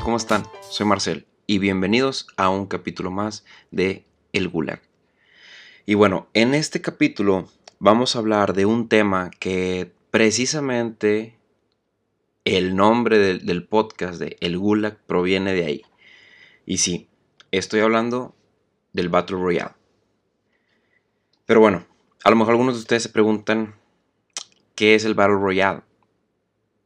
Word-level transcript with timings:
¿Cómo 0.00 0.16
están? 0.16 0.44
Soy 0.70 0.86
Marcel 0.86 1.26
y 1.46 1.58
bienvenidos 1.58 2.26
a 2.38 2.48
un 2.48 2.66
capítulo 2.66 3.10
más 3.10 3.44
de 3.70 4.06
El 4.32 4.48
Gulag. 4.48 4.80
Y 5.84 5.94
bueno, 5.94 6.28
en 6.32 6.54
este 6.54 6.80
capítulo 6.80 7.48
vamos 7.78 8.16
a 8.16 8.20
hablar 8.20 8.54
de 8.54 8.64
un 8.64 8.88
tema 8.88 9.30
que 9.38 9.92
precisamente 10.10 11.36
el 12.46 12.74
nombre 12.74 13.18
del, 13.18 13.44
del 13.44 13.66
podcast 13.66 14.18
de 14.18 14.38
El 14.40 14.56
Gulag 14.56 14.98
proviene 15.06 15.52
de 15.52 15.66
ahí. 15.66 15.82
Y 16.64 16.78
sí, 16.78 17.10
estoy 17.50 17.80
hablando 17.80 18.34
del 18.94 19.10
Battle 19.10 19.36
Royale. 19.36 19.74
Pero 21.44 21.60
bueno, 21.60 21.84
a 22.24 22.30
lo 22.30 22.36
mejor 22.36 22.52
algunos 22.52 22.76
de 22.76 22.80
ustedes 22.80 23.02
se 23.02 23.08
preguntan, 23.10 23.74
¿qué 24.74 24.94
es 24.94 25.04
el 25.04 25.14
Battle 25.14 25.36
Royale? 25.36 25.82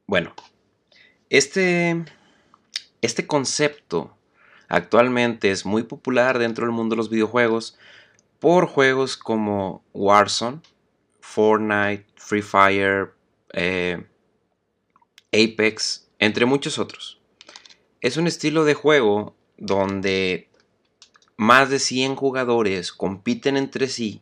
Bueno, 0.09 0.35
este, 1.31 2.05
este 3.07 3.27
concepto 3.27 4.17
actualmente 4.69 5.51
es 5.51 5.65
muy 5.65 5.85
popular 5.85 6.39
dentro 6.39 6.67
del 6.67 6.75
mundo 6.75 6.95
de 6.95 6.99
los 6.99 7.09
videojuegos 7.09 7.79
por 8.39 8.67
juegos 8.67 9.17
como 9.17 9.85
Warzone, 9.95 10.61
Fortnite, 11.21 12.07
Free 12.17 12.43
Fire, 12.43 13.15
eh, 13.53 14.05
Apex, 15.33 16.09
entre 16.19 16.47
muchos 16.47 16.79
otros. 16.79 17.21
Es 18.01 18.17
un 18.17 18.27
estilo 18.27 18.65
de 18.65 18.75
juego 18.75 19.35
donde 19.57 20.51
más 21.37 21.71
de 21.71 21.79
100 21.79 22.17
jugadores 22.17 22.93
compiten 22.93 23.57
entre 23.57 23.89
sí 23.89 24.21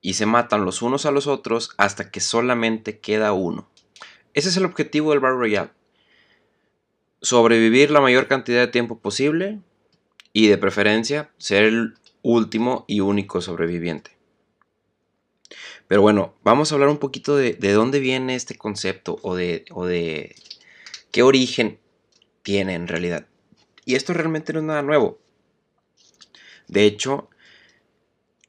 y 0.00 0.14
se 0.14 0.26
matan 0.26 0.64
los 0.64 0.82
unos 0.82 1.06
a 1.06 1.10
los 1.10 1.26
otros 1.26 1.70
hasta 1.78 2.10
que 2.10 2.20
solamente 2.20 2.98
queda 2.98 3.32
uno. 3.32 3.68
Ese 4.34 4.48
es 4.48 4.56
el 4.56 4.64
objetivo 4.64 5.10
del 5.10 5.20
Battle 5.20 5.38
Royale. 5.38 5.70
Sobrevivir 7.24 7.90
la 7.90 8.00
mayor 8.00 8.28
cantidad 8.28 8.60
de 8.60 8.68
tiempo 8.68 8.98
posible 8.98 9.60
y 10.32 10.48
de 10.48 10.58
preferencia 10.58 11.30
ser 11.38 11.64
el 11.64 11.94
último 12.22 12.84
y 12.86 13.00
único 13.00 13.40
sobreviviente. 13.40 14.12
Pero 15.88 16.02
bueno, 16.02 16.34
vamos 16.42 16.70
a 16.70 16.74
hablar 16.74 16.90
un 16.90 16.98
poquito 16.98 17.34
de, 17.36 17.54
de 17.54 17.72
dónde 17.72 17.98
viene 17.98 18.34
este 18.34 18.56
concepto 18.56 19.18
o 19.22 19.34
de, 19.34 19.64
o 19.70 19.86
de 19.86 20.36
qué 21.12 21.22
origen 21.22 21.78
tiene 22.42 22.74
en 22.74 22.88
realidad. 22.88 23.26
Y 23.84 23.94
esto 23.94 24.12
realmente 24.12 24.52
no 24.52 24.60
es 24.60 24.64
nada 24.66 24.82
nuevo. 24.82 25.18
De 26.68 26.84
hecho, 26.84 27.30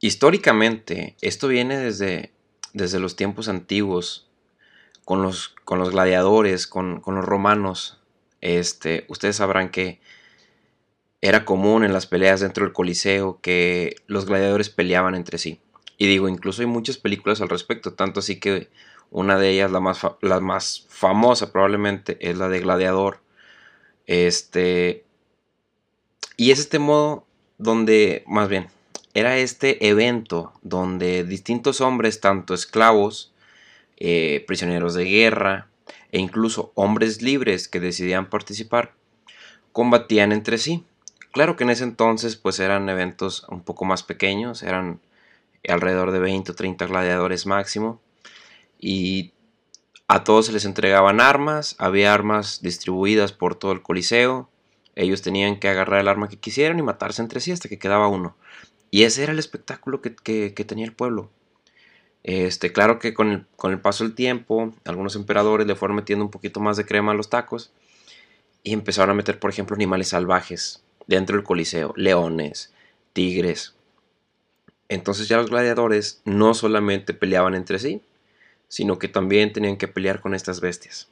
históricamente, 0.00 1.16
esto 1.20 1.48
viene 1.48 1.78
desde, 1.78 2.32
desde 2.72 3.00
los 3.00 3.16
tiempos 3.16 3.48
antiguos, 3.48 4.28
con 5.04 5.22
los, 5.22 5.54
con 5.64 5.78
los 5.78 5.90
gladiadores, 5.90 6.66
con, 6.66 7.00
con, 7.00 7.14
los 7.14 7.24
romanos. 7.24 8.00
Este, 8.40 9.04
ustedes 9.08 9.36
sabrán 9.36 9.70
que 9.70 10.00
era 11.20 11.44
común 11.44 11.84
en 11.84 11.92
las 11.92 12.06
peleas 12.06 12.40
dentro 12.40 12.64
del 12.64 12.72
Coliseo 12.72 13.40
que 13.40 13.96
los 14.06 14.26
gladiadores 14.26 14.70
peleaban 14.70 15.14
entre 15.14 15.38
sí. 15.38 15.60
Y 15.98 16.06
digo, 16.06 16.28
incluso 16.28 16.62
hay 16.62 16.68
muchas 16.68 16.98
películas 16.98 17.40
al 17.40 17.48
respecto, 17.48 17.94
tanto 17.94 18.20
así 18.20 18.38
que 18.38 18.68
una 19.10 19.38
de 19.38 19.50
ellas, 19.50 19.70
la 19.70 19.80
más, 19.80 20.00
la 20.20 20.40
más 20.40 20.86
famosa 20.88 21.52
probablemente, 21.52 22.18
es 22.20 22.36
la 22.36 22.48
de 22.48 22.60
Gladiador. 22.60 23.20
Este, 24.06 25.04
y 26.36 26.50
es 26.50 26.58
este 26.58 26.78
modo 26.78 27.26
donde, 27.58 28.24
más 28.26 28.48
bien, 28.48 28.68
era 29.14 29.38
este 29.38 29.88
evento 29.88 30.52
donde 30.62 31.24
distintos 31.24 31.80
hombres, 31.80 32.20
tanto 32.20 32.52
esclavos, 32.52 33.32
eh, 33.96 34.44
prisioneros 34.46 34.94
de 34.94 35.04
guerra 35.04 35.68
e 36.12 36.18
incluso 36.18 36.72
hombres 36.74 37.22
libres 37.22 37.68
que 37.68 37.80
decidían 37.80 38.30
participar, 38.30 38.94
combatían 39.72 40.32
entre 40.32 40.58
sí. 40.58 40.84
Claro 41.32 41.56
que 41.56 41.64
en 41.64 41.70
ese 41.70 41.84
entonces 41.84 42.36
pues 42.36 42.60
eran 42.60 42.88
eventos 42.88 43.46
un 43.48 43.62
poco 43.62 43.84
más 43.84 44.02
pequeños, 44.02 44.62
eran 44.62 45.00
alrededor 45.68 46.12
de 46.12 46.18
20 46.18 46.52
o 46.52 46.54
30 46.54 46.86
gladiadores 46.86 47.46
máximo 47.46 48.00
y 48.78 49.32
a 50.08 50.22
todos 50.24 50.46
se 50.46 50.52
les 50.52 50.64
entregaban 50.64 51.20
armas, 51.20 51.74
había 51.78 52.14
armas 52.14 52.62
distribuidas 52.62 53.32
por 53.32 53.56
todo 53.56 53.72
el 53.72 53.82
coliseo, 53.82 54.48
ellos 54.94 55.20
tenían 55.20 55.58
que 55.58 55.68
agarrar 55.68 56.00
el 56.00 56.08
arma 56.08 56.28
que 56.28 56.38
quisieran 56.38 56.78
y 56.78 56.82
matarse 56.82 57.22
entre 57.22 57.40
sí 57.40 57.52
hasta 57.52 57.68
que 57.68 57.78
quedaba 57.78 58.08
uno. 58.08 58.36
Y 58.90 59.02
ese 59.02 59.24
era 59.24 59.32
el 59.32 59.38
espectáculo 59.38 60.00
que, 60.00 60.10
tenía 60.10 60.84
el 60.84 60.92
pueblo. 60.92 61.30
Este, 62.26 62.72
claro 62.72 62.98
que 62.98 63.14
con 63.14 63.30
el, 63.30 63.46
con 63.54 63.70
el, 63.70 63.80
paso 63.80 64.02
del 64.02 64.16
tiempo, 64.16 64.74
algunos 64.84 65.14
emperadores 65.14 65.64
le 65.64 65.76
fueron 65.76 65.94
metiendo 65.94 66.24
un 66.24 66.30
poquito 66.32 66.58
más 66.58 66.76
de 66.76 66.84
crema 66.84 67.12
a 67.12 67.14
los 67.14 67.30
tacos 67.30 67.70
y 68.64 68.72
empezaron 68.72 69.10
a 69.10 69.14
meter, 69.14 69.38
por 69.38 69.48
ejemplo, 69.48 69.76
animales 69.76 70.08
salvajes 70.08 70.82
dentro 71.06 71.36
del 71.36 71.44
coliseo, 71.44 71.94
leones, 71.96 72.74
tigres. 73.12 73.76
Entonces 74.88 75.28
ya 75.28 75.36
los 75.36 75.50
gladiadores 75.50 76.20
no 76.24 76.52
solamente 76.54 77.14
peleaban 77.14 77.54
entre 77.54 77.78
sí, 77.78 78.02
sino 78.66 78.98
que 78.98 79.06
también 79.06 79.52
tenían 79.52 79.76
que 79.76 79.86
pelear 79.86 80.20
con 80.20 80.34
estas 80.34 80.60
bestias. 80.60 81.06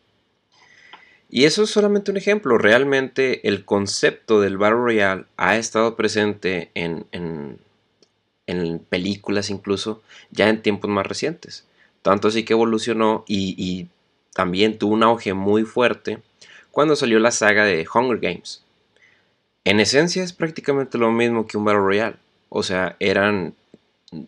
Y 1.31 1.45
eso 1.45 1.63
es 1.63 1.71
solamente 1.71 2.11
un 2.11 2.17
ejemplo. 2.17 2.59
Realmente 2.59 3.47
el 3.47 3.65
concepto 3.65 4.41
del 4.41 4.59
Battle 4.59 4.81
Royale 4.81 5.25
ha 5.37 5.57
estado 5.59 5.95
presente 5.95 6.73
en, 6.75 7.07
en, 7.13 7.61
películas 8.89 9.51
incluso 9.51 10.03
ya 10.31 10.49
en 10.49 10.63
tiempos 10.63 10.91
más 10.91 11.07
recientes. 11.07 11.65
Tanto 12.03 12.29
así 12.29 12.45
que 12.45 12.53
evolucionó 12.53 13.25
y, 13.27 13.55
y 13.57 13.89
también 14.35 14.79
tuvo 14.79 14.95
un 14.95 15.03
auge 15.03 15.33
muy 15.33 15.65
fuerte 15.65 16.19
cuando 16.71 16.97
salió 16.97 17.19
la 17.19 17.31
saga 17.31 17.65
de 17.65 17.87
Hunger 17.93 18.19
Games. 18.19 18.63
En 19.65 19.81
esencia 19.81 20.23
es 20.23 20.33
prácticamente 20.33 20.99
lo 20.99 21.11
mismo 21.11 21.47
que 21.47 21.57
un 21.57 21.65
Battle 21.65 21.81
Royale. 21.81 22.17
O 22.51 22.63
sea, 22.63 22.97
eran 23.01 23.55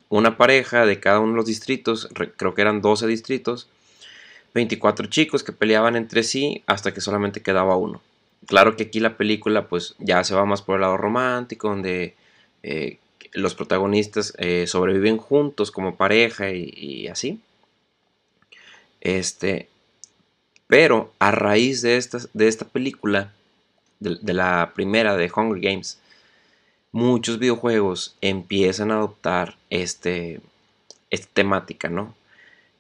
una 0.09 0.37
pareja 0.37 0.87
de 0.87 0.98
cada 0.98 1.21
uno 1.21 1.33
de 1.33 1.37
los 1.37 1.47
distritos, 1.47 2.09
creo 2.37 2.54
que 2.54 2.62
eran 2.62 2.81
12 2.81 3.06
distritos, 3.06 3.69
24 4.54 5.06
chicos 5.09 5.44
que 5.44 5.53
peleaban 5.53 5.97
entre 5.97 6.22
sí 6.22 6.62
hasta 6.66 6.94
que 6.94 7.00
solamente 7.00 7.43
quedaba 7.43 7.77
uno. 7.77 8.00
Claro 8.47 8.77
que 8.77 8.84
aquí 8.84 9.00
la 9.00 9.16
película 9.16 9.69
pues 9.69 9.94
ya 9.98 10.25
se 10.25 10.34
va 10.34 10.47
más 10.47 10.62
por 10.62 10.77
el 10.77 10.83
lado 10.83 10.97
romántico, 10.97 11.69
donde 11.69 12.15
eh, 12.62 12.98
los 13.36 13.54
protagonistas 13.54 14.32
eh, 14.38 14.66
sobreviven 14.66 15.19
juntos 15.19 15.70
como 15.70 15.97
pareja 15.97 16.50
y, 16.50 17.06
así. 17.08 17.41
Este, 19.02 19.69
pero 20.66 21.12
a 21.19 21.30
raíz 21.30 21.82
de 21.82 21.98
esta, 21.98 22.19
de 22.32 22.48
esta 22.48 22.64
película, 22.64 23.32
de, 24.00 24.32
la 24.32 24.72
primera 24.74 25.16
de 25.16 25.30
Hunger 25.34 25.60
Games, 25.60 26.00
muchos 26.92 27.38
videojuegos 27.38 28.16
empiezan 28.22 28.91
a 28.91 28.94
adoptar 28.94 29.56
este, 29.68 30.41
esta 31.10 31.28
temática, 31.34 31.91
¿no? 31.91 32.14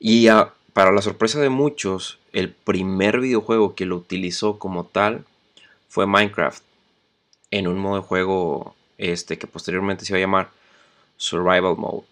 Y 0.00 0.28
para 0.72 0.90
la 0.90 1.02
sorpresa 1.02 1.38
de 1.38 1.50
muchos, 1.50 2.18
el 2.32 2.50
primer 2.50 3.20
videojuego 3.20 3.74
que 3.74 3.84
lo 3.84 3.96
utilizó 3.96 4.58
como 4.58 4.84
tal 4.84 5.24
fue 5.88 6.06
Minecraft. 6.06 6.62
En 7.50 7.68
un 7.68 7.78
modo 7.78 7.96
de 7.96 8.06
juego 8.06 8.75
este, 8.98 9.38
que 9.38 9.46
posteriormente 9.46 10.04
se 10.04 10.12
iba 10.12 10.18
a 10.18 10.20
llamar 10.20 10.50
Survival 11.16 11.76
Mode. 11.76 12.06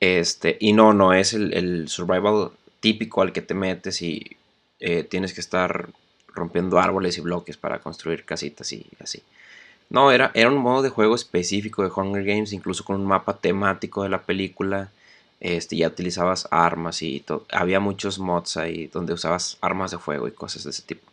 Este, 0.00 0.56
y 0.60 0.72
no, 0.72 0.92
no 0.92 1.12
es 1.12 1.34
el, 1.34 1.88
survival 1.88 2.52
típico 2.80 3.22
al 3.22 3.32
que 3.32 3.42
te 3.42 3.54
metes 3.54 4.00
y 4.02 4.36
eh, 4.80 5.02
tienes 5.02 5.34
que 5.34 5.40
estar 5.40 5.88
rompiendo 6.28 6.78
árboles 6.78 7.18
y 7.18 7.20
bloques 7.20 7.56
para 7.56 7.80
construir 7.80 8.24
casitas 8.24 8.72
y 8.72 8.86
así. 9.00 9.22
No, 9.90 10.12
era, 10.12 10.30
era 10.34 10.50
un 10.50 10.58
modo 10.58 10.82
de 10.82 10.90
juego 10.90 11.14
específico 11.14 11.82
de 11.82 11.90
Hunger 11.90 12.24
Games, 12.24 12.52
incluso 12.52 12.84
con 12.84 12.96
un 12.96 13.06
mapa 13.06 13.38
temático 13.38 14.02
de 14.02 14.10
la 14.10 14.22
película 14.22 14.90
este, 15.40 15.76
ya 15.76 15.88
utilizabas 15.88 16.48
armas 16.50 17.00
y 17.02 17.24
había 17.52 17.80
muchos 17.80 18.18
mods 18.18 18.56
ahí 18.56 18.88
donde 18.88 19.12
usabas 19.12 19.56
armas 19.60 19.92
de 19.92 19.98
fuego 19.98 20.26
y 20.28 20.32
cosas 20.32 20.64
de 20.64 20.70
ese 20.70 20.82
tipo. 20.82 21.10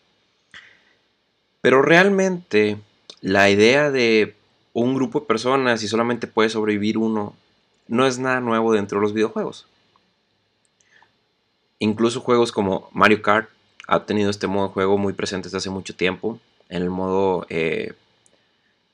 Pero 1.61 1.81
realmente 1.81 2.77
la 3.21 3.49
idea 3.49 3.91
de 3.91 4.35
un 4.75 4.93
grupo 4.93 5.21
de 5.21 5.25
personas 5.25 5.81
y 5.83 5.87
solamente 5.87 6.27
puede 6.27 6.49
sobrevivir 6.49 6.97
uno 6.97 7.33
no 7.87 8.05
es 8.05 8.19
nada 8.19 8.41
nuevo 8.41 8.73
dentro 8.73 8.99
de 8.99 9.03
los 9.03 9.13
videojuegos. 9.13 9.65
Incluso 11.79 12.19
juegos 12.19 12.51
como 12.51 12.89
Mario 12.91 13.21
Kart 13.21 13.49
ha 13.87 14.05
tenido 14.05 14.29
este 14.29 14.47
modo 14.47 14.67
de 14.67 14.73
juego 14.73 14.97
muy 14.97 15.13
presente 15.13 15.45
desde 15.45 15.59
hace 15.59 15.69
mucho 15.69 15.95
tiempo. 15.95 16.41
En 16.67 16.83
el 16.83 16.89
modo, 16.89 17.45
eh, 17.49 17.93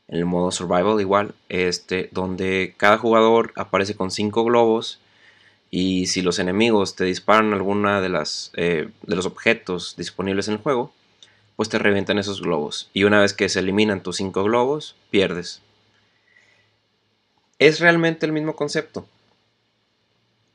en 0.07 0.19
el 0.19 0.25
modo 0.25 0.51
survival 0.51 1.01
igual, 1.01 1.33
este, 1.49 2.09
donde 2.11 2.75
cada 2.77 2.99
jugador 2.99 3.51
aparece 3.55 3.95
con 3.95 4.11
cinco 4.11 4.43
globos 4.43 4.99
y 5.71 6.05
si 6.07 6.21
los 6.21 6.37
enemigos 6.37 6.95
te 6.95 7.05
disparan 7.05 7.53
alguna 7.53 8.01
de, 8.01 8.09
las, 8.09 8.51
eh, 8.55 8.89
de 9.01 9.15
los 9.15 9.25
objetos 9.25 9.95
disponibles 9.97 10.47
en 10.47 10.55
el 10.55 10.59
juego, 10.59 10.93
pues 11.55 11.69
te 11.69 11.79
revientan 11.79 12.19
esos 12.19 12.39
globos. 12.39 12.91
Y 12.93 13.05
una 13.05 13.19
vez 13.19 13.33
que 13.33 13.49
se 13.49 13.59
eliminan 13.59 14.03
tus 14.03 14.17
5 14.17 14.43
globos, 14.43 14.95
pierdes. 15.09 15.63
Es 17.61 17.79
realmente 17.79 18.25
el 18.25 18.31
mismo 18.31 18.55
concepto. 18.55 19.05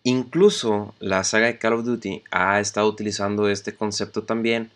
Incluso 0.02 0.92
la 0.98 1.22
saga 1.22 1.46
de 1.46 1.56
Call 1.56 1.74
of 1.74 1.84
Duty 1.84 2.24
ha 2.32 2.58
estado 2.58 2.88
utilizando 2.88 3.48
este 3.48 3.76
concepto 3.76 4.24
también 4.24 4.72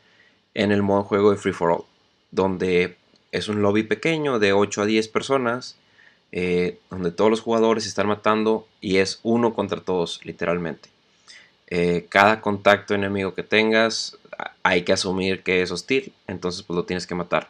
en 0.55 0.71
el 0.71 0.81
modo 0.81 1.03
juego 1.03 1.33
de 1.33 1.37
Free 1.37 1.53
for 1.53 1.73
All. 1.73 1.85
donde 2.31 2.97
es 3.33 3.49
un 3.49 3.63
lobby 3.63 3.83
pequeño 3.83 4.39
de 4.39 4.53
8 4.53 4.83
a 4.83 4.87
10 4.87 5.09
personas, 5.09 5.75
eh, 6.31 6.79
donde 6.89 7.11
todos 7.11 7.33
los 7.33 7.41
jugadores 7.41 7.85
están 7.85 8.07
matando 8.07 8.69
y 8.81 8.99
es 8.99 9.19
uno 9.25 9.53
contra 9.53 9.81
todos, 9.81 10.25
literalmente. 10.25 10.89
Eh, 11.67 12.07
cada 12.09 12.41
contacto 12.41 12.95
enemigo 12.95 13.35
que 13.35 13.43
tengas 13.43 14.17
hay 14.63 14.83
que 14.83 14.93
asumir 14.93 15.43
que 15.43 15.63
es 15.63 15.73
hostil, 15.73 16.13
entonces 16.29 16.63
pues 16.63 16.77
lo 16.77 16.85
tienes 16.85 17.09
que 17.09 17.17
matar. 17.17 17.49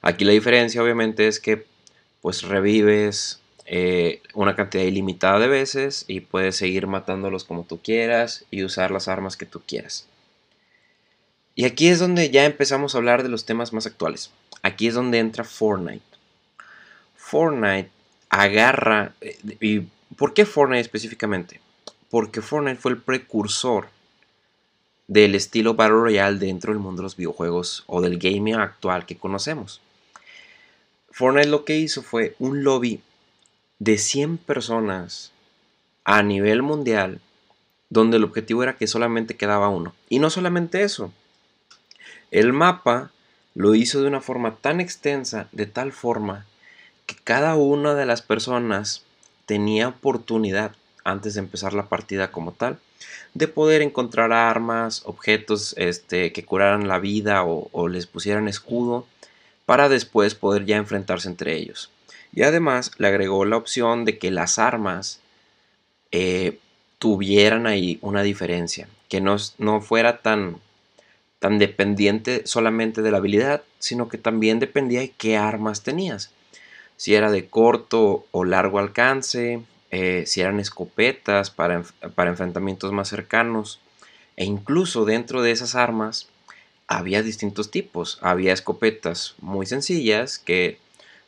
Aquí 0.00 0.24
la 0.24 0.32
diferencia 0.32 0.82
obviamente 0.82 1.28
es 1.28 1.38
que 1.38 1.66
pues 2.22 2.44
revives 2.44 3.41
eh, 3.74 4.20
una 4.34 4.54
cantidad 4.54 4.84
ilimitada 4.84 5.38
de 5.38 5.48
veces 5.48 6.04
y 6.06 6.20
puedes 6.20 6.56
seguir 6.56 6.86
matándolos 6.86 7.44
como 7.44 7.64
tú 7.64 7.80
quieras 7.80 8.44
y 8.50 8.64
usar 8.64 8.90
las 8.90 9.08
armas 9.08 9.38
que 9.38 9.46
tú 9.46 9.62
quieras. 9.66 10.06
Y 11.54 11.64
aquí 11.64 11.88
es 11.88 11.98
donde 11.98 12.28
ya 12.28 12.44
empezamos 12.44 12.94
a 12.94 12.98
hablar 12.98 13.22
de 13.22 13.30
los 13.30 13.46
temas 13.46 13.72
más 13.72 13.86
actuales. 13.86 14.30
Aquí 14.60 14.88
es 14.88 14.94
donde 14.94 15.20
entra 15.20 15.44
Fortnite. 15.44 16.04
Fortnite 17.16 17.88
agarra... 18.28 19.14
Eh, 19.22 19.38
¿Y 19.62 19.80
por 20.16 20.34
qué 20.34 20.44
Fortnite 20.44 20.82
específicamente? 20.82 21.62
Porque 22.10 22.42
Fortnite 22.42 22.78
fue 22.78 22.90
el 22.90 22.98
precursor 22.98 23.88
del 25.06 25.34
estilo 25.34 25.72
Battle 25.72 25.96
Royale 25.96 26.38
dentro 26.38 26.74
del 26.74 26.82
mundo 26.82 27.00
de 27.00 27.04
los 27.04 27.16
videojuegos 27.16 27.84
o 27.86 28.02
del 28.02 28.18
gaming 28.18 28.56
actual 28.56 29.06
que 29.06 29.16
conocemos. 29.16 29.80
Fortnite 31.10 31.48
lo 31.48 31.64
que 31.64 31.78
hizo 31.78 32.02
fue 32.02 32.36
un 32.38 32.64
lobby 32.64 33.00
de 33.82 33.98
100 33.98 34.38
personas 34.38 35.32
a 36.04 36.22
nivel 36.22 36.62
mundial 36.62 37.20
donde 37.90 38.18
el 38.18 38.22
objetivo 38.22 38.62
era 38.62 38.76
que 38.76 38.86
solamente 38.86 39.36
quedaba 39.36 39.70
uno. 39.70 39.92
Y 40.08 40.20
no 40.20 40.30
solamente 40.30 40.84
eso, 40.84 41.12
el 42.30 42.52
mapa 42.52 43.10
lo 43.56 43.74
hizo 43.74 44.00
de 44.00 44.06
una 44.06 44.20
forma 44.20 44.54
tan 44.54 44.80
extensa, 44.80 45.48
de 45.50 45.66
tal 45.66 45.90
forma, 45.90 46.46
que 47.06 47.16
cada 47.24 47.56
una 47.56 47.96
de 47.96 48.06
las 48.06 48.22
personas 48.22 49.02
tenía 49.46 49.88
oportunidad, 49.88 50.76
antes 51.02 51.34
de 51.34 51.40
empezar 51.40 51.74
la 51.74 51.88
partida 51.88 52.30
como 52.30 52.52
tal, 52.52 52.78
de 53.34 53.48
poder 53.48 53.82
encontrar 53.82 54.32
armas, 54.32 55.02
objetos 55.06 55.74
este, 55.76 56.32
que 56.32 56.44
curaran 56.44 56.86
la 56.86 57.00
vida 57.00 57.42
o, 57.44 57.88
les 57.88 58.06
pusieran 58.06 58.46
escudo, 58.46 59.08
para 59.66 59.88
después 59.88 60.36
poder 60.36 60.66
ya 60.66 60.76
enfrentarse 60.76 61.28
entre 61.28 61.56
ellos. 61.56 61.90
Y 62.32 62.42
además 62.42 62.92
le 62.98 63.08
agregó 63.08 63.44
la 63.44 63.56
opción 63.56 64.04
de 64.04 64.18
que 64.18 64.30
las 64.30 64.58
armas 64.58 65.20
eh, 66.10 66.58
tuvieran 66.98 67.66
ahí 67.66 67.98
una 68.00 68.22
diferencia, 68.22 68.88
que 69.08 69.20
no, 69.20 69.36
no 69.58 69.80
fuera 69.80 70.22
tan 70.22 70.56
tan 71.42 71.58
dependiente 71.58 72.42
solamente 72.46 73.02
de 73.02 73.10
la 73.10 73.16
habilidad, 73.16 73.64
sino 73.80 74.08
que 74.08 74.16
también 74.16 74.60
dependía 74.60 75.00
de 75.00 75.10
qué 75.10 75.36
armas 75.36 75.82
tenías. 75.82 76.30
Si 76.96 77.16
era 77.16 77.32
de 77.32 77.48
corto 77.48 78.26
o 78.30 78.44
largo 78.44 78.78
alcance, 78.78 79.60
eh, 79.90 80.22
si 80.24 80.40
eran 80.40 80.60
escopetas 80.60 81.50
para, 81.50 81.82
para 82.14 82.30
enfrentamientos 82.30 82.92
más 82.92 83.08
cercanos, 83.08 83.80
e 84.36 84.44
incluso 84.44 85.04
dentro 85.04 85.42
de 85.42 85.50
esas 85.50 85.74
armas 85.74 86.28
había 86.86 87.24
distintos 87.24 87.72
tipos. 87.72 88.20
Había 88.22 88.52
escopetas 88.52 89.34
muy 89.40 89.66
sencillas 89.66 90.38
que 90.38 90.78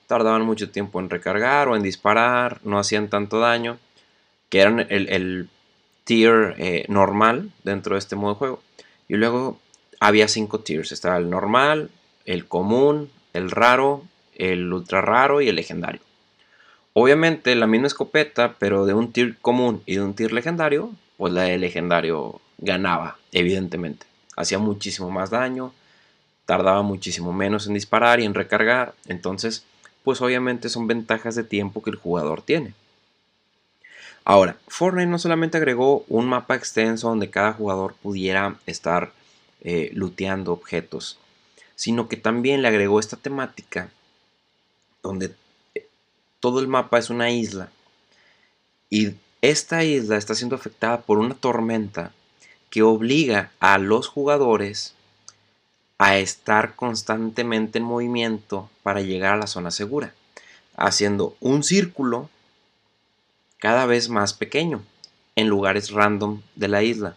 tardaban 0.07 0.43
mucho 0.43 0.71
tiempo 0.71 1.01
en 1.01 1.11
recargar 1.11 1.69
o 1.69 1.77
en 1.77 1.83
disparar, 1.83 2.61
no 2.65 2.79
hacían 2.79 3.09
tanto 3.09 3.41
daño, 3.41 3.79
que 4.49 4.61
eran 4.61 4.87
el, 4.91 5.49
tier 6.05 6.55
eh, 6.59 6.85
normal 6.89 7.51
dentro 7.63 7.95
de 7.95 7.99
este 7.99 8.15
modo 8.15 8.35
de 8.35 8.39
juego. 8.39 8.63
Y 9.09 9.15
luego 9.15 9.59
había 10.01 10.29
cinco 10.29 10.61
tiers. 10.61 10.93
Estaba 10.93 11.17
el 11.17 11.31
normal, 11.31 11.91
el 12.27 12.47
común, 12.47 13.11
el 13.33 13.51
raro, 13.51 14.05
el 14.35 14.73
ultra 14.73 15.01
raro 15.01 15.41
y 15.41 15.49
el 15.49 15.57
legendario. 15.57 16.01
Obviamente 16.93 17.55
la 17.55 17.67
misma 17.67 17.89
escopeta, 17.89 18.55
pero 18.59 18.87
de 18.87 18.95
un 18.95 19.13
tier 19.13 19.37
común 19.39 19.83
y 19.87 19.97
de 19.97 20.03
un 20.03 20.15
tier 20.15 20.33
legendario, 20.33 20.93
pues 21.17 21.33
la 21.33 21.43
de 21.43 21.59
legendario 21.59 22.41
ganaba, 22.59 23.19
evidentemente. 23.33 24.07
Hacía 24.37 24.59
muchísimo 24.59 25.11
más 25.11 25.31
daño, 25.31 25.73
tardaba 26.47 26.83
muchísimo 26.83 27.33
menos 27.33 27.67
en 27.67 27.75
disparar 27.75 28.21
y 28.21 28.25
en 28.25 28.35
recargar. 28.35 28.95
Entonces, 29.07 29.65
pues 30.05 30.21
obviamente 30.21 30.69
son 30.69 30.87
ventajas 30.87 31.35
de 31.35 31.43
tiempo 31.43 31.83
que 31.83 31.91
el 31.91 31.97
jugador 31.97 32.43
tiene. 32.43 32.75
Ahora, 34.25 34.57
Fortnite 34.69 35.07
no 35.07 35.19
solamente 35.19 35.57
agregó 35.57 36.05
un 36.09 36.27
mapa 36.27 36.55
extenso 36.55 37.09
donde 37.09 37.31
cada 37.31 37.53
jugador 37.53 37.95
pudiera 37.95 38.57
estar 38.67 39.13
eh, 39.63 39.91
luteando 39.95 40.53
objetos, 40.53 41.19
sino 41.75 42.09
que 42.09 42.17
también 42.17 42.63
le 42.63 42.69
agregó 42.69 43.01
esta 43.01 43.17
temática 43.17 43.91
donde 45.03 45.35
eh, 45.75 45.87
todo 46.41 46.61
el 46.61 46.69
mapa 46.69 46.99
es 46.99 47.11
una 47.11 47.31
isla 47.31 47.71
y 48.89 49.15
esta 49.43 49.85
isla 49.85 50.17
está 50.17 50.35
siendo 50.35 50.57
afectada 50.57 51.03
por 51.03 51.19
una 51.19 51.35
tormenta 51.35 52.13
que 52.71 52.83
obliga 52.83 53.53
a 53.61 53.79
los 53.79 54.09
jugadores 54.09 54.94
a 55.99 56.19
estar 56.19 56.75
constantemente 56.75 57.79
en 57.79 57.85
movimiento 57.85 58.69
para 58.83 59.01
llegar 59.01 59.35
a 59.35 59.39
la 59.39 59.47
zona 59.47 59.71
segura, 59.71 60.15
haciendo 60.77 61.37
un 61.41 61.63
círculo 61.63 62.29
cada 63.59 63.87
vez 63.87 64.09
más 64.09 64.35
pequeño 64.35 64.83
en 65.37 65.49
lugares 65.49 65.91
random 65.91 66.43
de 66.57 66.69
la 66.69 66.83
isla. 66.83 67.17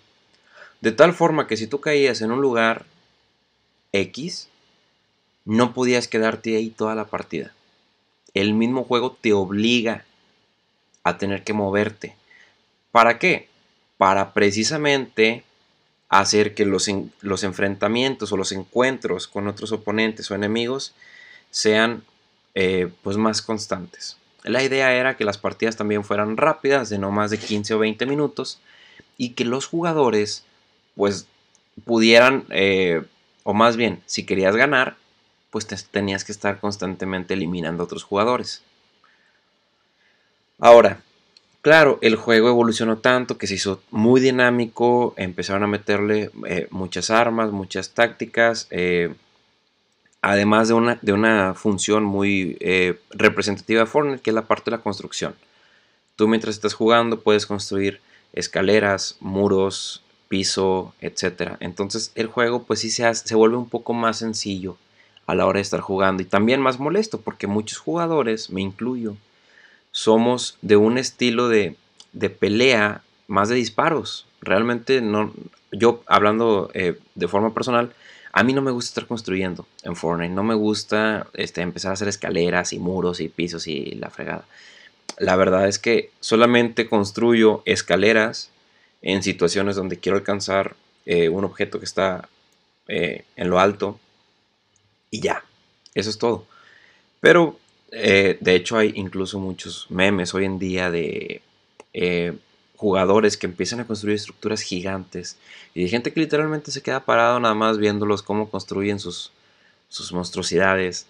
De 0.82 0.92
tal 0.92 1.14
forma 1.14 1.48
que 1.48 1.58
si 1.58 1.68
tú 1.68 1.82
caías 1.82 2.22
en 2.22 2.32
un 2.32 2.42
lugar 2.42 2.86
X, 3.92 4.48
no 5.46 5.74
podías 5.74 6.08
quedarte 6.08 6.56
ahí 6.56 6.70
toda 6.70 6.94
la 6.94 7.06
partida. 7.06 7.54
El 8.34 8.54
mismo 8.54 8.84
juego 8.84 9.18
te 9.20 9.34
obliga 9.34 10.06
a 11.04 11.18
tener 11.18 11.44
que 11.44 11.54
moverte. 11.54 12.16
¿Para 12.92 13.18
qué? 13.18 13.50
Para 13.98 14.34
precisamente 14.34 15.44
hacer 16.10 16.54
que 16.54 16.66
los, 16.66 16.90
los 17.22 17.44
enfrentamientos 17.44 18.32
o 18.32 18.38
los 18.38 18.52
encuentros 18.52 19.28
con 19.28 19.48
otros 19.48 19.72
oponentes 19.72 20.32
o 20.32 20.36
enemigos 20.36 20.94
sean 21.52 22.04
eh, 22.56 22.90
pues 23.04 23.18
más 23.18 23.42
constantes. 23.42 24.18
La 24.44 24.64
idea 24.64 24.94
era 24.94 25.18
que 25.18 25.26
las 25.26 25.38
partidas 25.38 25.76
también 25.76 26.04
fueran 26.04 26.38
rápidas, 26.38 26.90
de 26.90 26.98
no 26.98 27.12
más 27.12 27.32
de 27.32 27.38
15 27.38 27.74
o 27.74 27.80
20 27.80 28.06
minutos, 28.06 28.60
y 29.18 29.32
que 29.32 29.46
los 29.46 29.66
jugadores 29.66 30.46
pues 30.96 31.28
pudieran, 31.86 32.46
eh, 32.50 33.04
o 33.44 33.54
más 33.54 33.76
bien, 33.76 34.02
si 34.06 34.26
querías 34.26 34.56
ganar, 34.56 34.96
pues 35.52 35.68
tenías 35.92 36.24
que 36.24 36.32
estar 36.32 36.60
constantemente 36.60 37.34
eliminando 37.34 37.84
a 37.84 37.86
otros 37.86 38.04
jugadores. 38.04 38.64
Ahora, 40.60 41.02
claro, 41.62 42.00
el 42.02 42.16
juego 42.16 42.50
evolucionó 42.50 42.98
tanto 42.98 43.38
que 43.38 43.48
se 43.48 43.56
hizo 43.56 43.82
muy 43.92 44.22
dinámico, 44.22 45.14
empezaron 45.18 45.64
a 45.64 45.68
meterle 45.68 46.32
eh, 46.48 46.68
muchas 46.72 47.10
armas, 47.10 47.52
muchas 47.52 47.94
tácticas, 47.94 48.68
eh, 48.70 49.14
además 50.22 50.68
de 50.68 50.74
una, 50.74 51.00
de 51.02 51.14
una, 51.14 51.54
función 51.54 52.04
muy 52.04 52.58
representativa 53.12 53.82
de 53.82 53.86
Fortnite, 53.88 54.22
que 54.22 54.32
es 54.32 54.36
la 54.36 54.48
parte 54.48 54.72
de 54.72 54.78
la 54.78 54.84
construcción. 54.84 55.36
Tú 56.16 56.28
mientras 56.28 56.56
estás 56.56 56.74
jugando 56.74 57.22
puedes 57.22 57.46
construir 57.46 58.02
escaleras, 58.34 59.18
muros, 59.20 60.04
piso, 60.28 60.94
etcétera. 61.00 61.58
Entonces 61.60 62.12
el 62.16 62.28
juego 62.28 62.64
pues 62.64 62.80
sí 62.80 62.90
se, 62.90 63.14
se 63.14 63.36
vuelve 63.36 63.58
un 63.58 63.70
poco 63.70 63.94
más 63.94 64.18
sencillo 64.18 64.78
a 65.26 65.36
la 65.36 65.46
hora 65.46 65.58
de 65.58 65.64
estar 65.64 65.82
jugando 65.82 66.24
y 66.24 66.26
también 66.26 66.62
más 66.62 66.80
molesto 66.80 67.22
porque 67.22 67.48
muchos 67.48 67.80
jugadores, 67.80 68.50
me 68.50 68.62
incluyo, 68.62 69.18
somos 69.98 70.60
de 70.62 70.78
un 70.78 71.00
estilo 71.00 71.50
de, 71.50 71.76
de 72.14 72.30
pelea 72.30 73.02
más 73.26 73.50
de 73.50 73.56
disparos. 73.56 74.28
Realmente 74.42 75.02
no, 75.02 75.34
yo 75.72 76.04
hablando 76.06 76.70
eh, 76.76 77.00
de 77.16 77.28
forma 77.28 77.52
personal, 77.56 77.92
a 78.32 78.44
mí 78.44 78.54
no 78.54 78.62
me 78.62 78.70
gusta 78.70 78.90
estar 78.90 79.08
construyendo 79.08 79.66
en 79.82 79.96
Fortnite, 79.96 80.36
no 80.36 80.44
me 80.44 80.54
gusta 80.54 81.26
este, 81.34 81.62
empezar 81.62 81.90
a 81.90 81.94
hacer 81.94 82.10
escaleras 82.10 82.74
y 82.74 82.80
muros 82.80 83.20
y 83.20 83.28
pisos 83.28 83.66
y 83.66 83.96
la 83.96 84.12
fregada. 84.12 84.46
La 85.18 85.36
verdad 85.36 85.68
es 85.68 85.80
que 85.80 86.12
solamente 86.20 86.88
construyo 86.88 87.64
escaleras 87.66 88.52
en 89.02 89.24
situaciones 89.24 89.78
donde 89.78 89.98
quiero 89.98 90.20
alcanzar 90.20 90.76
eh, 91.08 91.30
un 91.30 91.44
objeto 91.44 91.80
que 91.80 91.86
está 91.86 92.30
eh, 92.88 93.26
en 93.36 93.50
lo 93.50 93.60
alto 93.60 94.00
y 95.10 95.22
ya, 95.22 95.44
eso 95.96 96.12
es 96.12 96.20
todo. 96.20 96.46
Pero 97.20 97.58
eh, 97.92 98.38
de 98.40 98.56
hecho 98.56 98.78
hay 98.78 98.94
incluso 98.96 99.40
muchos 99.40 99.88
memes 99.90 100.34
hoy 100.34 100.46
en 100.46 100.60
día 100.60 100.92
de 100.92 101.42
jugadores 102.78 103.38
que 103.38 103.48
empiezan 103.48 103.80
a 103.80 103.88
construir 103.88 104.16
estructuras 104.16 104.62
gigantes 104.62 105.38
y 105.74 105.84
de 105.84 105.90
gente 105.90 106.14
que 106.14 106.20
literalmente 106.20 106.72
se 106.72 106.84
queda 106.84 107.04
parado 107.04 107.40
nada 107.40 107.56
más 107.56 107.80
viéndolos 107.80 108.22
cómo 108.22 108.50
construyen 108.50 109.00
sus, 109.00 109.32
sus 109.90 110.14
monstruosidades. 110.14 111.08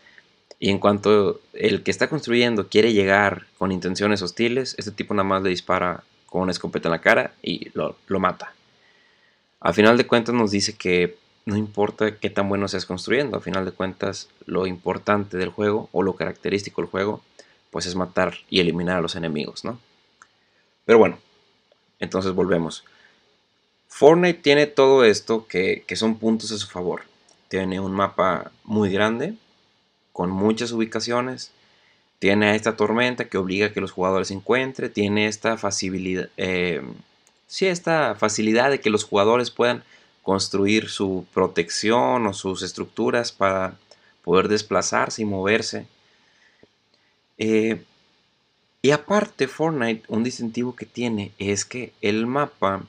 Y 0.60 0.72
en 0.72 0.79
cuanto 0.79 1.39
el 1.53 1.84
que 1.84 1.91
está 1.91 2.10
construyendo 2.10 2.67
quiere 2.67 2.93
llegar 2.93 3.46
con 3.57 3.72
intenciones 3.72 4.22
hostiles, 4.22 4.75
este 4.77 4.91
tipo 4.91 5.13
nada 5.13 5.27
más 5.27 5.43
le 5.43 5.50
dispara 5.50 6.03
con 6.25 6.41
una 6.41 6.51
escopeta 6.51 6.88
en 6.88 6.93
la 6.93 7.01
cara 7.01 7.34
y 7.43 7.69
lo, 7.74 7.96
mata. 8.19 8.53
A 9.60 9.74
final 9.74 9.98
de 9.98 10.07
cuentas 10.07 10.34
nos 10.34 10.51
dice 10.51 10.74
que 10.74 11.17
no 11.48 11.56
importa 11.56 12.18
qué 12.18 12.30
tan 12.30 12.50
bueno 12.50 12.68
seas 12.68 12.86
construyendo, 12.86 13.38
a 13.38 13.42
final 13.42 13.63
de 13.63 13.72
cuentas 13.72 14.27
lo 14.46 14.68
importante 14.68 15.38
del 15.38 15.48
juego 15.48 15.88
o 15.94 16.04
lo 16.04 16.13
característico 16.13 16.82
del 16.82 16.92
juego 16.92 17.22
pues 17.72 17.86
es 17.86 17.96
matar 17.96 18.39
y 18.50 18.60
eliminar 18.60 18.98
a 18.98 19.01
los 19.01 19.16
enemigos, 19.16 19.63
¿no? 19.63 19.80
Pero 20.84 21.00
bueno, 21.00 21.20
entonces 22.00 22.34
volvemos. 22.34 22.84
Fortnite 23.88 24.42
tiene 24.42 24.68
todo 24.68 25.06
esto 25.06 25.48
que, 25.48 25.86
son 25.96 26.18
puntos 26.18 26.51
a 26.51 26.58
su 26.58 26.68
favor. 26.68 27.04
Tiene 27.48 27.80
un 27.80 27.94
mapa 27.94 28.51
muy 28.66 28.92
grande, 28.92 29.34
con 30.12 30.30
muchas 30.30 30.74
ubicaciones, 30.74 31.51
tiene 32.20 32.56
esta 32.56 32.75
tormenta 32.75 33.30
que 33.30 33.38
obliga 33.38 33.68
a 33.68 33.72
que 33.72 33.80
los 33.80 33.94
jugadores 33.94 34.27
se 34.27 34.34
encuentren, 34.34 34.92
tiene 34.92 35.27
esta 35.27 35.56
facilidad, 35.56 36.27
eh, 36.36 36.82
sí, 37.48 37.68
esta 37.68 38.16
facilidad 38.16 38.70
de 38.70 38.82
que 38.82 38.89
los 38.89 39.06
jugadores 39.06 39.50
puedan 39.50 39.86
construir 40.27 40.89
su 40.89 41.25
protección 41.34 42.27
o 42.27 42.34
sus 42.34 42.62
estructuras 42.62 43.31
para 43.31 43.77
poder 44.25 44.50
desplazarse 44.50 45.22
y 45.22 45.25
moverse. 45.25 45.88
Eh, 47.38 47.81
y 48.81 48.91
aparte, 48.91 49.48
Fortnite, 49.48 50.03
un 50.10 50.25
distintivo 50.25 50.75
que 50.75 50.86
tiene 50.86 51.31
es 51.38 51.63
que 51.63 51.93
el 52.01 52.27
mapa 52.27 52.84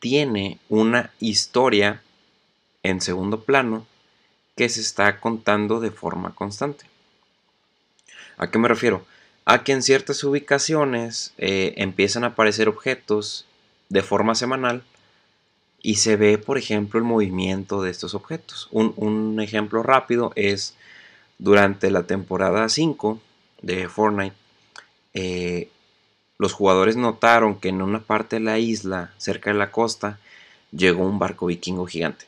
tiene 0.00 0.58
una 0.68 1.14
historia 1.18 2.02
en 2.82 3.00
segundo 3.00 3.40
plano 3.40 3.86
que 4.54 4.68
se 4.68 4.82
está 4.82 5.18
contando 5.18 5.80
de 5.80 5.90
forma 5.90 6.34
constante. 6.34 6.84
¿A 8.36 8.50
qué 8.50 8.58
me 8.58 8.68
refiero? 8.68 9.06
A 9.46 9.64
que 9.64 9.72
en 9.72 9.82
ciertas 9.82 10.22
ubicaciones 10.24 11.32
eh, 11.38 11.72
empiezan 11.78 12.24
a 12.24 12.34
aparecer 12.34 12.68
objetos 12.68 13.46
de 13.88 14.02
forma 14.02 14.34
semanal 14.34 14.84
y 15.82 15.96
se 15.96 16.16
ve, 16.16 16.38
por 16.38 16.58
ejemplo, 16.58 16.98
el 16.98 17.04
movimiento 17.04 17.82
de 17.82 17.90
estos 17.90 18.14
objetos. 18.14 18.68
Un, 18.72 19.40
ejemplo 19.40 19.82
rápido 19.82 20.32
es 20.34 20.74
durante 21.38 21.90
la 21.90 22.04
temporada 22.04 22.68
5 22.68 23.20
de 23.62 23.88
Fortnite, 23.88 24.34
eh, 25.14 25.68
los 26.38 26.52
jugadores 26.52 26.96
notaron 26.96 27.58
que 27.58 27.68
en 27.68 27.82
una 27.82 28.00
parte 28.00 28.36
de 28.36 28.40
la 28.40 28.58
isla, 28.58 29.12
cerca 29.18 29.50
de 29.50 29.58
la 29.58 29.72
costa, 29.72 30.20
llegó 30.70 31.04
un 31.04 31.18
barco 31.18 31.46
vikingo 31.46 31.86
gigante. 31.86 32.26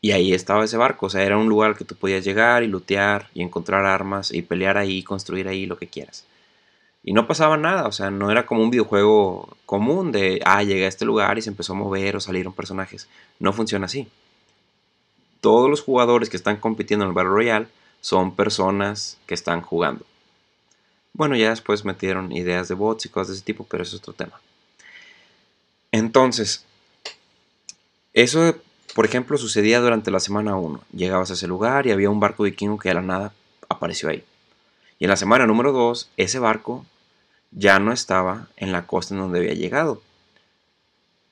Y 0.00 0.12
ahí 0.12 0.32
estaba 0.32 0.64
ese 0.64 0.76
barco, 0.76 1.06
o 1.06 1.10
sea, 1.10 1.22
era 1.22 1.38
un 1.38 1.48
lugar 1.48 1.76
que 1.76 1.84
tú 1.84 1.94
podías 1.94 2.24
llegar 2.24 2.62
y 2.62 2.68
lootear 2.68 3.28
y 3.34 3.42
encontrar 3.42 3.86
armas 3.86 4.32
y 4.32 4.42
pelear 4.42 4.76
ahí, 4.76 5.02
construir 5.02 5.48
ahí 5.48 5.66
lo 5.66 5.78
que 5.78 5.86
quieras. 5.86 6.24
Y 7.04 7.12
no 7.12 7.26
pasaba 7.26 7.56
nada, 7.56 7.86
o 7.86 7.92
sea, 7.92 8.10
no 8.10 8.30
era 8.30 8.46
como 8.46 8.62
un 8.62 8.70
videojuego 8.70 9.56
común 9.66 10.10
de, 10.10 10.40
ah, 10.44 10.62
llegué 10.62 10.86
a 10.86 10.88
este 10.88 11.04
lugar 11.04 11.36
y 11.36 11.42
se 11.42 11.50
empezó 11.50 11.74
a 11.74 11.76
mover 11.76 12.16
o 12.16 12.20
salieron 12.20 12.54
personajes. 12.54 13.08
No 13.38 13.52
funciona 13.52 13.86
así. 13.86 14.08
Todos 15.40 15.68
los 15.68 15.82
jugadores 15.82 16.30
que 16.30 16.38
están 16.38 16.56
compitiendo 16.56 17.04
en 17.04 17.10
el 17.10 17.14
Battle 17.14 17.30
Royale 17.30 17.68
son 18.00 18.34
personas 18.34 19.18
que 19.26 19.34
están 19.34 19.60
jugando. 19.60 20.06
Bueno, 21.12 21.36
ya 21.36 21.50
después 21.50 21.84
metieron 21.84 22.32
ideas 22.32 22.68
de 22.68 22.74
bots 22.74 23.04
y 23.04 23.10
cosas 23.10 23.28
de 23.28 23.34
ese 23.34 23.44
tipo, 23.44 23.64
pero 23.64 23.82
eso 23.82 23.96
es 23.96 24.02
otro 24.02 24.14
tema. 24.14 24.40
Entonces, 25.92 26.64
eso 28.14 28.54
por 28.94 29.04
ejemplo, 29.04 29.36
sucedía 29.36 29.80
durante 29.80 30.12
la 30.12 30.20
semana 30.20 30.56
1. 30.56 30.80
Llegabas 30.92 31.30
a 31.30 31.34
ese 31.34 31.48
lugar 31.48 31.86
y 31.86 31.90
había 31.90 32.10
un 32.10 32.20
barco 32.20 32.44
vikingo 32.44 32.78
que 32.78 32.90
de 32.90 32.94
la 32.94 33.02
nada 33.02 33.32
apareció 33.68 34.08
ahí. 34.08 34.22
Y 35.00 35.04
en 35.04 35.10
la 35.10 35.16
semana 35.16 35.46
número 35.46 35.72
2, 35.72 36.10
ese 36.16 36.38
barco 36.38 36.86
ya 37.54 37.78
no 37.78 37.92
estaba 37.92 38.48
en 38.56 38.72
la 38.72 38.86
costa 38.86 39.14
en 39.14 39.20
donde 39.20 39.38
había 39.38 39.54
llegado, 39.54 40.02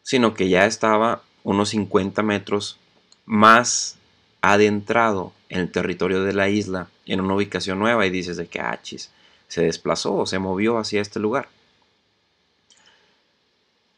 sino 0.02 0.34
que 0.34 0.48
ya 0.48 0.66
estaba 0.66 1.22
unos 1.44 1.70
50 1.70 2.22
metros 2.22 2.78
más 3.26 3.96
adentrado 4.40 5.32
en 5.48 5.60
el 5.60 5.70
territorio 5.70 6.22
de 6.22 6.32
la 6.32 6.48
isla, 6.48 6.88
en 7.06 7.20
una 7.20 7.34
ubicación 7.34 7.78
nueva, 7.78 8.06
y 8.06 8.10
dices 8.10 8.36
de 8.36 8.46
que, 8.46 8.60
ah, 8.60 8.80
se 9.48 9.62
desplazó, 9.62 10.24
se 10.26 10.38
movió 10.38 10.78
hacia 10.78 11.00
este 11.00 11.20
lugar. 11.20 11.48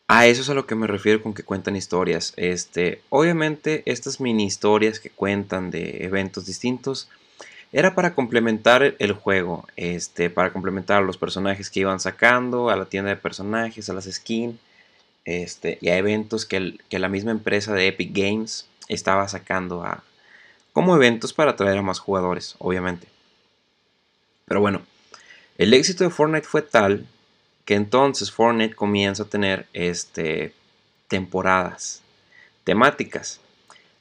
A 0.06 0.26
eso 0.26 0.42
es 0.42 0.50
a 0.50 0.54
lo 0.54 0.66
que 0.66 0.74
me 0.74 0.86
refiero 0.86 1.22
con 1.22 1.32
que 1.32 1.44
cuentan 1.44 1.76
historias. 1.76 2.34
Este, 2.36 3.02
obviamente, 3.08 3.82
estas 3.86 4.20
mini 4.20 4.44
historias 4.44 5.00
que 5.00 5.10
cuentan 5.10 5.70
de 5.70 6.04
eventos 6.04 6.44
distintos 6.44 7.08
era 7.74 7.96
para 7.96 8.14
complementar 8.14 8.94
el 9.00 9.12
juego, 9.12 9.66
este, 9.74 10.30
para 10.30 10.52
complementar 10.52 11.02
los 11.02 11.18
personajes 11.18 11.70
que 11.70 11.80
iban 11.80 11.98
sacando, 11.98 12.70
a 12.70 12.76
la 12.76 12.84
tienda 12.84 13.10
de 13.10 13.16
personajes, 13.16 13.90
a 13.90 13.94
las 13.94 14.04
skins, 14.04 14.54
este, 15.24 15.78
y 15.80 15.88
a 15.88 15.96
eventos 15.96 16.46
que, 16.46 16.78
que 16.88 17.00
la 17.00 17.08
misma 17.08 17.32
empresa 17.32 17.74
de 17.74 17.88
Epic 17.88 18.12
Games 18.14 18.68
estaba 18.86 19.26
sacando 19.26 19.82
a, 19.82 20.04
como 20.72 20.94
eventos 20.94 21.32
para 21.32 21.50
atraer 21.50 21.78
a 21.78 21.82
más 21.82 21.98
jugadores, 21.98 22.54
obviamente. 22.58 23.08
Pero 24.44 24.60
bueno, 24.60 24.82
el 25.58 25.74
éxito 25.74 26.04
de 26.04 26.10
Fortnite 26.10 26.46
fue 26.46 26.62
tal 26.62 27.04
que 27.64 27.74
entonces 27.74 28.30
Fortnite 28.30 28.76
comienza 28.76 29.24
a 29.24 29.26
tener 29.26 29.66
este, 29.72 30.54
temporadas 31.08 32.02
temáticas. 32.62 33.40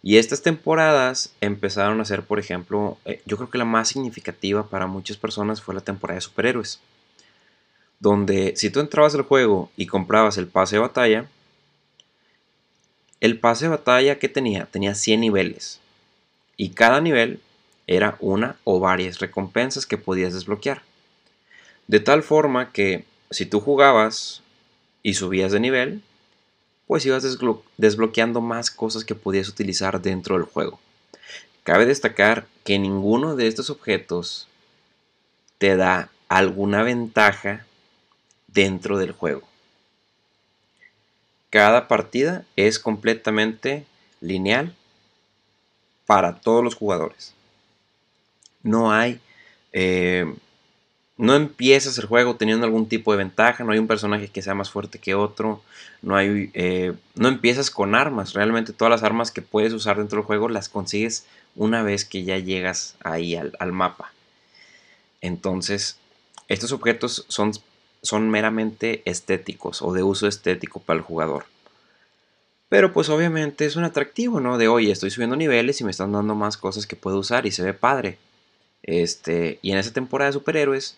Y 0.05 0.17
estas 0.17 0.41
temporadas 0.41 1.33
empezaron 1.39 2.01
a 2.01 2.05
ser, 2.05 2.23
por 2.23 2.37
ejemplo, 2.37 2.97
eh, 3.05 3.21
yo 3.25 3.37
creo 3.37 3.49
que 3.49 3.57
la 3.57 3.63
más 3.63 3.87
significativa 3.87 4.67
para 4.67 4.85
muchas 4.85 5.15
personas 5.15 5.61
fue 5.61 5.73
la 5.73 5.79
temporada 5.81 6.15
de 6.15 6.21
superhéroes. 6.21 6.81
Donde 7.99 8.53
si 8.57 8.69
tú 8.69 8.81
entrabas 8.81 9.15
al 9.15 9.21
juego 9.21 9.71
y 9.77 9.87
comprabas 9.87 10.37
el 10.37 10.47
pase 10.47 10.75
de 10.75 10.81
batalla, 10.81 11.29
el 13.21 13.39
pase 13.39 13.65
de 13.65 13.69
batalla 13.69 14.19
que 14.19 14.27
tenía 14.27 14.65
tenía 14.65 14.93
100 14.93 15.21
niveles. 15.21 15.79
Y 16.57 16.71
cada 16.71 16.99
nivel 16.99 17.39
era 17.87 18.17
una 18.19 18.57
o 18.65 18.81
varias 18.81 19.19
recompensas 19.19 19.85
que 19.85 19.97
podías 19.97 20.33
desbloquear. 20.33 20.81
De 21.87 22.01
tal 22.01 22.23
forma 22.23 22.73
que 22.73 23.05
si 23.31 23.45
tú 23.45 23.61
jugabas 23.61 24.41
y 25.01 25.13
subías 25.13 25.53
de 25.53 25.61
nivel, 25.61 26.01
pues 26.87 27.05
ibas 27.05 27.23
desbloqueando 27.77 28.41
más 28.41 28.69
cosas 28.71 29.05
que 29.05 29.15
podías 29.15 29.49
utilizar 29.49 30.01
dentro 30.01 30.35
del 30.35 30.45
juego. 30.45 30.79
Cabe 31.63 31.85
destacar 31.85 32.45
que 32.63 32.77
ninguno 32.77 33.35
de 33.35 33.47
estos 33.47 33.69
objetos 33.69 34.47
te 35.57 35.77
da 35.77 36.09
alguna 36.27 36.83
ventaja 36.83 37.65
dentro 38.47 38.97
del 38.97 39.13
juego. 39.13 39.47
Cada 41.49 41.87
partida 41.87 42.45
es 42.55 42.79
completamente 42.79 43.85
lineal 44.19 44.75
para 46.05 46.41
todos 46.41 46.63
los 46.63 46.75
jugadores. 46.75 47.33
No 48.61 48.91
hay 48.91 49.21
eh, 49.71 50.33
no 51.17 51.35
empiezas 51.35 51.97
el 51.97 52.05
juego 52.05 52.35
teniendo 52.35 52.65
algún 52.65 52.87
tipo 52.87 53.11
de 53.11 53.19
ventaja, 53.19 53.63
no 53.63 53.71
hay 53.71 53.79
un 53.79 53.87
personaje 53.87 54.29
que 54.29 54.41
sea 54.41 54.55
más 54.55 54.71
fuerte 54.71 54.99
que 54.99 55.13
otro, 55.15 55.61
no 56.01 56.15
hay, 56.15 56.49
eh, 56.53 56.93
no 57.15 57.27
empiezas 57.27 57.69
con 57.69 57.95
armas, 57.95 58.33
realmente 58.33 58.73
todas 58.73 58.91
las 58.91 59.03
armas 59.03 59.31
que 59.31 59.41
puedes 59.41 59.73
usar 59.73 59.97
dentro 59.97 60.17
del 60.17 60.25
juego 60.25 60.49
las 60.49 60.69
consigues 60.69 61.25
una 61.55 61.83
vez 61.83 62.05
que 62.05 62.23
ya 62.23 62.39
llegas 62.39 62.95
ahí 63.03 63.35
al, 63.35 63.71
mapa. 63.71 64.11
Entonces, 65.21 65.97
estos 66.47 66.71
objetos 66.71 67.25
son, 67.29 67.51
son 68.01 68.29
meramente 68.29 69.03
estéticos 69.05 69.81
o 69.81 69.93
de 69.93 70.03
uso 70.03 70.27
estético 70.27 70.79
para 70.79 70.97
el 70.97 71.03
jugador. 71.03 71.45
Pero 72.69 72.91
pues 72.91 73.09
obviamente 73.09 73.65
es 73.65 73.75
un 73.75 73.83
atractivo, 73.83 74.39
¿no? 74.39 74.57
De 74.57 74.67
oye, 74.67 74.91
estoy 74.91 75.11
subiendo 75.11 75.35
niveles 75.35 75.79
y 75.79 75.83
me 75.83 75.91
están 75.91 76.11
dando 76.11 76.33
más 76.33 76.57
cosas 76.57 76.87
que 76.87 76.95
puedo 76.95 77.19
usar 77.19 77.45
y 77.45 77.51
se 77.51 77.61
ve 77.61 77.73
padre. 77.73 78.17
Este, 78.81 79.59
y 79.61 79.71
en 79.71 79.77
esa 79.77 79.93
temporada 79.93 80.29
de 80.29 80.33
superhéroes, 80.33 80.97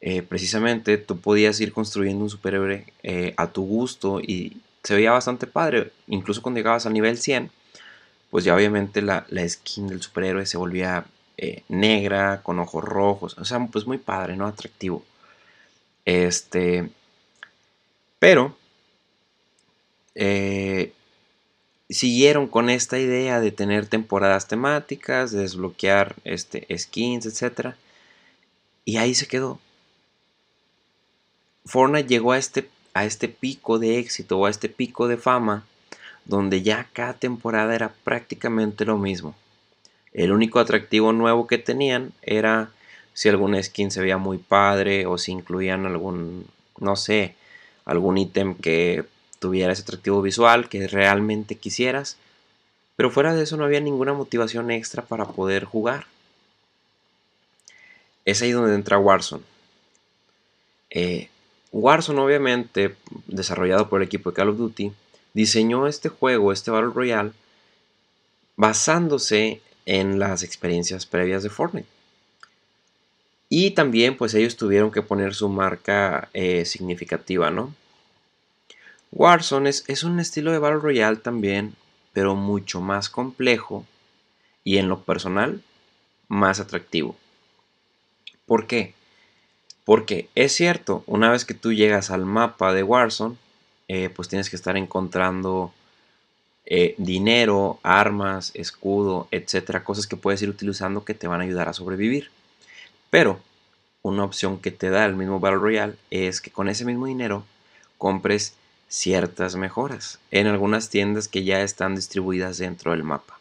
eh, 0.00 0.22
precisamente 0.22 0.96
tú 0.96 1.20
podías 1.20 1.60
ir 1.60 1.72
construyendo 1.72 2.24
un 2.24 2.30
superhéroe 2.30 2.86
eh, 3.02 3.34
a 3.36 3.48
tu 3.48 3.64
gusto 3.64 4.20
y 4.20 4.56
se 4.82 4.94
veía 4.94 5.12
bastante 5.12 5.46
padre. 5.46 5.92
Incluso 6.08 6.42
cuando 6.42 6.58
llegabas 6.58 6.86
al 6.86 6.94
nivel 6.94 7.18
100, 7.18 7.50
pues 8.30 8.44
ya 8.44 8.54
obviamente 8.54 9.02
la, 9.02 9.26
skin 9.48 9.88
del 9.88 10.02
superhéroe 10.02 10.46
se 10.46 10.56
volvía 10.56 11.04
eh, 11.36 11.64
negra, 11.68 12.42
con 12.42 12.58
ojos 12.60 12.84
rojos. 12.84 13.36
O 13.38 13.44
sea, 13.44 13.58
pues 13.70 13.86
muy 13.86 13.98
padre, 13.98 14.36
¿no? 14.36 14.46
Atractivo. 14.46 15.04
Este. 16.04 16.90
Pero. 18.18 18.56
siguieron 21.88 22.46
con 22.46 22.70
esta 22.70 22.98
idea 22.98 23.40
de 23.40 23.50
tener 23.52 23.86
temporadas 23.86 24.46
temáticas, 24.48 25.32
de 25.32 25.40
desbloquear 25.42 26.14
este, 26.24 26.66
skins, 26.78 27.26
etc. 27.26 27.74
Y 28.84 28.96
ahí 28.98 29.14
se 29.14 29.26
quedó. 29.26 29.58
Fortnite 31.70 32.08
llegó 32.08 32.32
a 32.32 32.38
este, 32.38 32.68
a 32.94 33.04
este 33.04 33.28
pico 33.28 33.78
de 33.78 34.00
éxito 34.00 34.38
o 34.38 34.46
a 34.46 34.50
este 34.50 34.68
pico 34.68 35.06
de 35.06 35.16
fama 35.16 35.64
donde 36.24 36.62
ya 36.62 36.88
cada 36.92 37.14
temporada 37.14 37.74
era 37.74 37.92
prácticamente 38.02 38.84
lo 38.84 38.98
mismo. 38.98 39.36
El 40.12 40.32
único 40.32 40.58
atractivo 40.58 41.12
nuevo 41.12 41.46
que 41.46 41.58
tenían 41.58 42.12
era 42.22 42.70
si 43.14 43.28
algún 43.28 43.60
skin 43.62 43.92
se 43.92 44.00
veía 44.00 44.18
muy 44.18 44.38
padre 44.38 45.06
o 45.06 45.16
si 45.16 45.30
incluían 45.30 45.86
algún, 45.86 46.46
no 46.78 46.96
sé, 46.96 47.36
algún 47.84 48.18
ítem 48.18 48.56
que 48.56 49.04
tuviera 49.38 49.72
ese 49.72 49.82
atractivo 49.82 50.22
visual 50.22 50.68
que 50.68 50.88
realmente 50.88 51.54
quisieras, 51.54 52.16
Pero 52.96 53.10
fuera 53.10 53.32
de 53.32 53.44
eso 53.44 53.56
no 53.56 53.64
había 53.64 53.80
ninguna 53.80 54.12
motivación 54.12 54.70
extra 54.72 55.02
para 55.02 55.24
poder 55.24 55.64
jugar. 55.64 56.06
Es 58.24 58.42
ahí 58.42 58.50
donde 58.50 58.74
entra 58.74 58.98
Warzone. 58.98 59.44
Eh, 60.90 61.30
Warzone, 61.72 62.20
obviamente, 62.20 62.96
desarrollado 63.26 63.88
por 63.88 64.00
el 64.00 64.06
equipo 64.06 64.30
de 64.30 64.36
Call 64.36 64.48
of 64.48 64.58
Duty, 64.58 64.92
diseñó 65.34 65.86
este 65.86 66.08
juego, 66.08 66.52
este 66.52 66.70
Battle 66.70 66.92
Royale, 66.92 67.32
basándose 68.56 69.60
en 69.86 70.18
las 70.18 70.42
experiencias 70.42 71.06
previas 71.06 71.42
de 71.42 71.50
Fortnite. 71.50 71.88
Y 73.48 73.72
también, 73.72 74.16
pues 74.16 74.34
ellos 74.34 74.56
tuvieron 74.56 74.90
que 74.90 75.02
poner 75.02 75.34
su 75.34 75.48
marca 75.48 76.28
eh, 76.32 76.64
significativa, 76.64 77.50
¿no? 77.50 77.74
Warzone 79.12 79.70
es, 79.70 79.84
es, 79.88 80.04
un 80.04 80.20
estilo 80.20 80.52
de 80.52 80.58
Battle 80.58 80.80
Royale 80.80 81.16
también, 81.16 81.74
pero 82.12 82.36
mucho 82.36 82.80
más 82.80 83.08
complejo 83.08 83.84
y 84.62 84.78
en 84.78 84.88
lo 84.88 85.02
personal, 85.02 85.62
más 86.28 86.60
atractivo. 86.60 87.16
¿Por 88.46 88.66
qué? 88.66 88.94
Porque 89.90 90.28
es 90.36 90.52
cierto, 90.52 91.02
una 91.08 91.32
vez 91.32 91.44
que 91.44 91.52
tú 91.52 91.72
llegas 91.72 92.12
al 92.12 92.24
mapa 92.24 92.72
de 92.72 92.84
Warzone, 92.84 93.34
eh, 93.88 94.08
pues 94.08 94.28
tienes 94.28 94.48
que 94.48 94.54
estar 94.54 94.76
encontrando 94.76 95.74
eh, 96.64 96.94
dinero, 96.96 97.80
armas, 97.82 98.52
escudo, 98.54 99.26
etcétera, 99.32 99.82
cosas 99.82 100.06
que 100.06 100.14
puedes 100.14 100.40
ir 100.42 100.48
utilizando 100.48 101.04
que 101.04 101.14
te 101.14 101.26
van 101.26 101.40
a 101.40 101.42
ayudar 101.42 101.68
a 101.68 101.72
sobrevivir. 101.72 102.30
Pero 103.10 103.40
una 104.02 104.22
opción 104.22 104.60
que 104.60 104.70
te 104.70 104.90
da 104.90 105.04
el 105.06 105.16
mismo 105.16 105.40
Battle 105.40 105.58
Royale 105.58 105.96
es 106.12 106.40
que 106.40 106.52
con 106.52 106.68
ese 106.68 106.84
mismo 106.84 107.06
dinero 107.06 107.42
compres 107.98 108.54
ciertas 108.86 109.56
mejoras 109.56 110.20
en 110.30 110.46
algunas 110.46 110.88
tiendas 110.88 111.26
que 111.26 111.42
ya 111.42 111.62
están 111.62 111.96
distribuidas 111.96 112.58
dentro 112.58 112.92
del 112.92 113.02
mapa. 113.02 113.40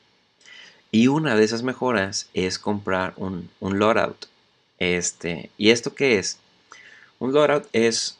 Y 0.89 1.09
una 1.09 1.35
de 1.35 1.43
esas 1.43 1.61
mejoras 1.61 2.27
es 2.33 2.57
comprar 2.57 3.13
un, 3.17 3.51
un 3.59 3.77
loadout. 3.77 4.25
Este, 4.79 5.51
¿Y 5.57 5.71
esto 5.71 5.93
qué 5.93 6.17
es? 6.17 6.39
Un 7.19 7.33
loadout 7.33 7.67
es 7.73 8.17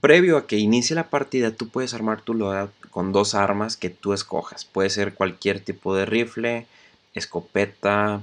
previo 0.00 0.36
a 0.36 0.46
que 0.46 0.56
inicie 0.56 0.96
la 0.96 1.08
partida, 1.08 1.52
tú 1.52 1.68
puedes 1.68 1.94
armar 1.94 2.20
tu 2.20 2.34
loadout 2.34 2.72
con 2.90 3.12
dos 3.12 3.34
armas 3.34 3.76
que 3.76 3.90
tú 3.90 4.12
escojas. 4.12 4.64
Puede 4.64 4.90
ser 4.90 5.14
cualquier 5.14 5.60
tipo 5.60 5.94
de 5.94 6.04
rifle, 6.04 6.66
escopeta, 7.14 8.22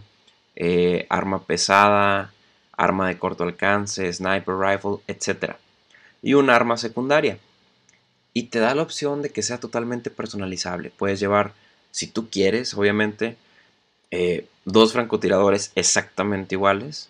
eh, 0.55 1.07
arma 1.09 1.43
pesada, 1.45 2.33
arma 2.75 3.07
de 3.07 3.17
corto 3.17 3.45
alcance, 3.45 4.11
sniper 4.11 4.55
rifle, 4.55 4.97
etc. 5.07 5.55
Y 6.21 6.33
un 6.33 6.49
arma 6.49 6.77
secundaria. 6.77 7.39
Y 8.33 8.43
te 8.43 8.59
da 8.59 8.75
la 8.75 8.83
opción 8.83 9.21
de 9.21 9.29
que 9.29 9.41
sea 9.41 9.59
totalmente 9.59 10.09
personalizable. 10.09 10.91
Puedes 10.95 11.19
llevar, 11.19 11.53
si 11.91 12.07
tú 12.07 12.29
quieres, 12.29 12.73
obviamente, 12.73 13.37
eh, 14.11 14.47
dos 14.65 14.93
francotiradores 14.93 15.71
exactamente 15.75 16.55
iguales. 16.55 17.09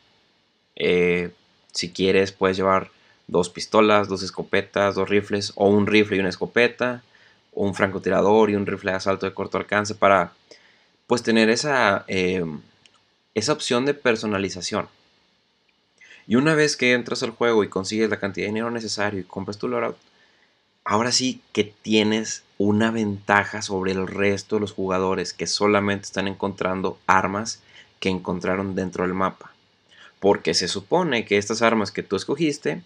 Eh, 0.76 1.32
si 1.72 1.92
quieres, 1.92 2.32
puedes 2.32 2.58
llevar 2.58 2.92
dos 3.28 3.50
pistolas, 3.50 4.08
dos 4.08 4.24
escopetas, 4.24 4.96
dos 4.96 5.10
rifles, 5.10 5.54
o 5.56 5.70
un 5.70 5.88
rifle 5.88 6.18
y 6.18 6.20
una 6.20 6.30
escopeta, 6.30 7.04
o 7.54 7.66
un 7.66 7.76
francotirador 7.76 8.50
y 8.50 8.56
un 8.56 8.66
rifle 8.66 8.92
de 8.92 8.98
asalto 8.98 9.26
de 9.26 9.34
corto 9.34 9.58
alcance 9.58 9.96
para 9.96 10.34
pues 11.08 11.24
tener 11.24 11.50
esa, 11.50 12.06
eh, 12.08 12.44
esa 13.34 13.54
opción 13.54 13.86
de 13.86 13.94
personalización. 13.94 14.88
Y 16.28 16.36
una 16.36 16.54
vez 16.54 16.78
que 16.78 16.94
entras 16.94 17.24
al 17.24 17.32
juego 17.32 17.64
y 17.64 17.70
consigues 17.70 18.10
la 18.10 18.20
cantidad 18.20 18.46
de 18.46 18.52
dinero 18.52 18.70
necesario 18.70 19.20
y 19.20 19.24
compras 19.24 19.58
tu 19.58 19.68
loadout, 19.68 19.98
ahora 20.84 21.12
sí 21.12 21.42
que 21.54 21.64
tienes 21.64 22.44
una 22.58 22.92
ventaja 22.92 23.62
sobre 23.62 23.92
el 23.92 24.08
resto 24.08 24.56
de 24.56 24.62
los 24.62 24.74
jugadores 24.74 25.34
que 25.34 25.48
solamente 25.48 26.06
están 26.06 26.28
encontrando 26.28 27.00
armas 27.08 27.62
que 28.00 28.10
encontraron 28.10 28.76
dentro 28.76 29.04
del 29.04 29.14
mapa. 29.14 29.54
Porque 30.20 30.54
se 30.54 30.68
supone 30.68 31.26
que 31.26 31.38
estas 31.38 31.62
armas 31.62 31.92
que 31.92 32.04
tú 32.04 32.16
escogiste 32.16 32.82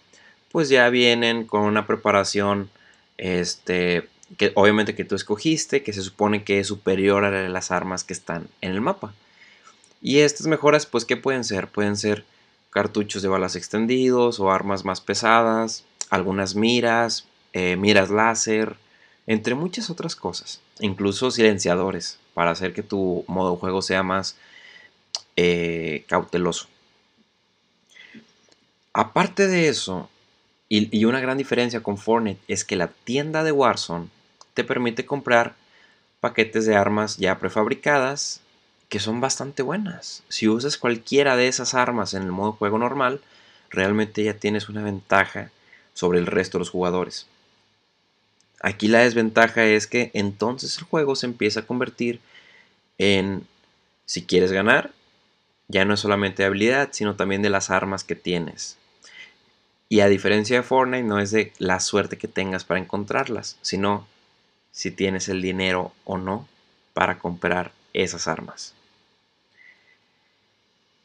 pues 0.54 0.68
ya 0.68 0.88
vienen 0.88 1.48
con 1.48 1.62
una 1.62 1.84
preparación, 1.84 2.70
este, 3.18 4.08
que 4.38 4.52
obviamente 4.54 4.94
que 4.94 5.04
tú 5.04 5.16
escogiste, 5.16 5.82
que 5.82 5.92
se 5.92 6.00
supone 6.00 6.44
que 6.44 6.60
es 6.60 6.68
superior 6.68 7.24
a 7.24 7.48
las 7.48 7.72
armas 7.72 8.04
que 8.04 8.12
están 8.12 8.46
en 8.60 8.70
el 8.70 8.80
mapa. 8.80 9.12
Y 10.00 10.20
estas 10.20 10.46
mejoras, 10.46 10.86
pues, 10.86 11.04
¿qué 11.04 11.16
pueden 11.16 11.42
ser? 11.42 11.66
Pueden 11.66 11.96
ser 11.96 12.24
cartuchos 12.70 13.20
de 13.20 13.28
balas 13.28 13.56
extendidos 13.56 14.38
o 14.38 14.52
armas 14.52 14.84
más 14.84 15.00
pesadas, 15.00 15.82
algunas 16.08 16.54
miras, 16.54 17.26
eh, 17.54 17.76
miras 17.76 18.10
láser, 18.10 18.76
entre 19.26 19.54
muchas 19.54 19.88
otras 19.88 20.16
cosas. 20.16 20.60
Incluso 20.80 21.30
silenciadores, 21.30 22.18
para 22.34 22.50
hacer 22.50 22.74
que 22.74 22.82
tu 22.82 23.24
modo 23.28 23.52
de 23.52 23.60
juego 23.60 23.80
sea 23.80 24.02
más 24.02 24.36
eh, 25.36 26.04
cauteloso. 26.08 26.66
Aparte 28.92 29.46
de 29.46 29.68
eso, 29.68 30.10
y, 30.68 31.04
una 31.04 31.20
gran 31.20 31.38
diferencia 31.38 31.82
con 31.82 31.98
Fortnite 31.98 32.40
es 32.48 32.64
que 32.64 32.76
la 32.76 32.88
tienda 32.88 33.44
de 33.44 33.52
Warzone 33.52 34.08
te 34.54 34.64
permite 34.64 35.06
comprar 35.06 35.54
paquetes 36.20 36.66
de 36.66 36.74
armas 36.74 37.16
ya 37.16 37.38
prefabricadas 37.38 38.40
que 38.88 38.98
son 38.98 39.20
bastante 39.20 39.62
buenas. 39.62 40.22
Si 40.28 40.48
usas 40.48 40.78
cualquiera 40.78 41.36
de 41.36 41.48
esas 41.48 41.74
armas 41.74 42.14
en 42.14 42.22
el 42.22 42.32
modo 42.32 42.52
juego 42.52 42.78
normal, 42.78 43.20
realmente 43.70 44.24
ya 44.24 44.34
tienes 44.34 44.68
una 44.68 44.82
ventaja 44.82 45.50
sobre 45.92 46.18
el 46.18 46.26
resto 46.26 46.58
de 46.58 46.60
los 46.60 46.70
jugadores. 46.70 47.26
Aquí 48.60 48.88
la 48.88 49.00
desventaja 49.00 49.64
es 49.64 49.86
que 49.86 50.10
entonces 50.14 50.78
el 50.78 50.84
juego 50.84 51.16
se 51.16 51.26
empieza 51.26 51.60
a 51.60 51.66
convertir 51.66 52.20
en, 52.98 53.46
si 54.06 54.24
quieres 54.24 54.52
ganar, 54.52 54.92
ya 55.68 55.84
no 55.84 55.94
es 55.94 56.00
solamente 56.00 56.44
habilidad, 56.44 56.90
sino 56.92 57.16
también 57.16 57.42
de 57.42 57.50
las 57.50 57.70
armas 57.70 58.04
que 58.04 58.14
tienes. 58.14 58.76
Y 59.88 60.00
a 60.00 60.08
diferencia 60.08 60.56
de 60.56 60.62
Fortnite, 60.62 61.04
no 61.04 61.20
es 61.20 61.30
de 61.30 61.52
la 61.58 61.80
suerte 61.80 62.18
que 62.18 62.28
tengas 62.28 62.64
para 62.64 62.80
encontrarlas, 62.80 63.58
sino 63.62 64.06
si 64.72 64.90
tienes 64.90 65.28
el 65.28 65.40
dinero 65.40 65.92
o 66.04 66.18
no 66.18 66.48
para 66.94 67.18
comprar 67.18 67.72
esas 67.92 68.26
armas. 68.26 68.74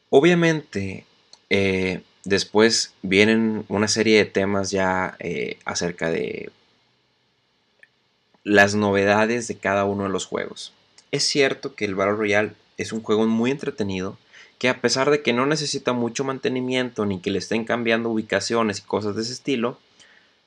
Obviamente, 0.08 1.04
eh, 1.50 2.02
después 2.24 2.94
vienen 3.02 3.64
una 3.68 3.86
serie 3.86 4.18
de 4.18 4.24
temas 4.24 4.70
ya 4.70 5.16
eh, 5.20 5.58
acerca 5.64 6.10
de 6.10 6.50
las 8.44 8.74
novedades 8.74 9.48
de 9.48 9.56
cada 9.56 9.84
uno 9.84 10.04
de 10.04 10.10
los 10.10 10.26
juegos. 10.26 10.72
Es 11.10 11.24
cierto 11.24 11.74
que 11.74 11.84
el 11.84 11.94
Battle 11.94 12.16
Royale 12.16 12.52
es 12.76 12.92
un 12.92 13.02
juego 13.02 13.26
muy 13.26 13.50
entretenido, 13.50 14.16
que 14.58 14.68
a 14.68 14.80
pesar 14.80 15.10
de 15.10 15.22
que 15.22 15.32
no 15.32 15.46
necesita 15.46 15.92
mucho 15.92 16.24
mantenimiento 16.24 17.06
ni 17.06 17.20
que 17.20 17.30
le 17.30 17.38
estén 17.38 17.64
cambiando 17.64 18.10
ubicaciones 18.10 18.78
y 18.78 18.82
cosas 18.82 19.16
de 19.16 19.22
ese 19.22 19.32
estilo, 19.32 19.78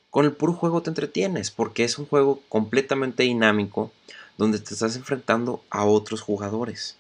con 0.10 0.26
el 0.26 0.32
puro 0.32 0.54
juego 0.54 0.82
te 0.82 0.92
entretienes 0.92 1.50
porque 1.50 1.84
es 1.84 1.98
un 1.98 2.06
juego 2.06 2.42
completamente 2.48 3.24
dinámico 3.24 3.92
donde 4.38 4.60
te 4.60 4.74
estás 4.74 4.96
enfrentando 4.96 5.64
a 5.70 5.86
otros 5.86 6.22
jugadores. 6.22 6.98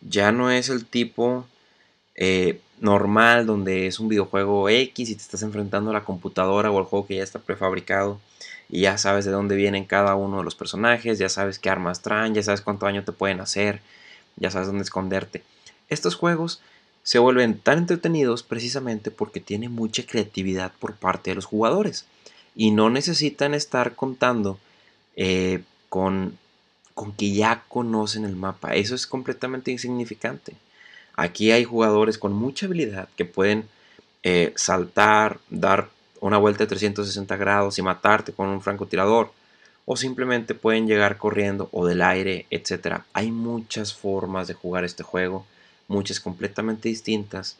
Ya 0.00 0.32
no 0.32 0.50
es 0.50 0.70
el 0.70 0.86
tipo 0.86 1.46
eh, 2.14 2.60
normal 2.80 3.46
donde 3.46 3.86
es 3.86 4.00
un 4.00 4.08
videojuego 4.08 4.68
X 4.68 5.10
y 5.10 5.14
te 5.14 5.22
estás 5.22 5.42
enfrentando 5.42 5.90
a 5.90 5.94
la 5.94 6.04
computadora 6.04 6.70
o 6.70 6.78
al 6.78 6.84
juego 6.84 7.06
que 7.06 7.16
ya 7.16 7.22
está 7.22 7.38
prefabricado 7.38 8.20
y 8.70 8.82
ya 8.82 8.98
sabes 8.98 9.24
de 9.24 9.32
dónde 9.32 9.56
vienen 9.56 9.84
cada 9.84 10.14
uno 10.14 10.38
de 10.38 10.44
los 10.44 10.54
personajes, 10.54 11.18
ya 11.18 11.28
sabes 11.28 11.58
qué 11.58 11.70
armas 11.70 12.02
traen, 12.02 12.34
ya 12.34 12.42
sabes 12.42 12.60
cuánto 12.60 12.86
daño 12.86 13.04
te 13.04 13.12
pueden 13.12 13.40
hacer, 13.40 13.80
ya 14.36 14.50
sabes 14.50 14.68
dónde 14.68 14.84
esconderte. 14.84 15.42
Estos 15.88 16.14
juegos 16.14 16.60
se 17.02 17.18
vuelven 17.18 17.58
tan 17.58 17.78
entretenidos 17.78 18.42
precisamente 18.42 19.10
porque 19.10 19.40
tienen 19.40 19.72
mucha 19.72 20.06
creatividad 20.06 20.72
por 20.78 20.94
parte 20.94 21.30
de 21.30 21.34
los 21.34 21.46
jugadores 21.46 22.06
y 22.54 22.70
no 22.70 22.90
necesitan 22.90 23.54
estar 23.54 23.96
contando 23.96 24.58
eh, 25.16 25.62
con, 25.88 26.38
con 26.94 27.12
que 27.12 27.32
ya 27.32 27.64
conocen 27.68 28.24
el 28.24 28.36
mapa. 28.36 28.74
Eso 28.74 28.94
es 28.94 29.06
completamente 29.06 29.72
insignificante. 29.72 30.54
Aquí 31.16 31.50
hay 31.50 31.64
jugadores 31.64 32.18
con 32.18 32.32
mucha 32.32 32.66
habilidad 32.66 33.08
que 33.16 33.24
pueden 33.24 33.68
eh, 34.22 34.52
saltar, 34.56 35.40
dar 35.48 35.88
una 36.20 36.38
vuelta 36.38 36.64
de 36.64 36.68
360 36.68 37.36
grados 37.36 37.78
y 37.78 37.82
matarte 37.82 38.32
con 38.32 38.48
un 38.48 38.62
francotirador. 38.62 39.32
O 39.86 39.96
simplemente 39.96 40.54
pueden 40.54 40.86
llegar 40.86 41.18
corriendo 41.18 41.68
o 41.72 41.86
del 41.86 42.02
aire, 42.02 42.46
etc. 42.50 43.00
Hay 43.12 43.32
muchas 43.32 43.94
formas 43.94 44.46
de 44.46 44.54
jugar 44.54 44.84
este 44.84 45.02
juego 45.02 45.46
muchas 45.90 46.20
completamente 46.20 46.88
distintas. 46.88 47.56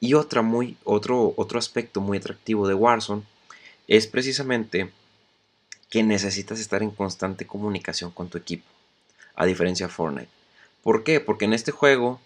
Y 0.00 0.14
otra 0.14 0.42
muy, 0.42 0.76
otro, 0.84 1.34
otro 1.36 1.58
aspecto 1.58 2.00
muy 2.00 2.18
atractivo 2.18 2.68
de 2.68 2.74
Warzone 2.74 3.22
es 3.88 4.06
precisamente 4.06 4.90
que 5.90 6.02
necesitas 6.02 6.60
estar 6.60 6.82
en 6.82 6.92
constante 6.92 7.46
comunicación 7.46 8.12
con 8.12 8.28
tu 8.28 8.38
equipo, 8.38 8.66
a 9.34 9.44
diferencia 9.44 9.86
de 9.86 9.92
Fortnite. 9.92 10.30
¿Por 10.82 11.02
qué? 11.02 11.18
Porque 11.18 11.46
en 11.46 11.52
este 11.52 11.72
juego 11.72 12.20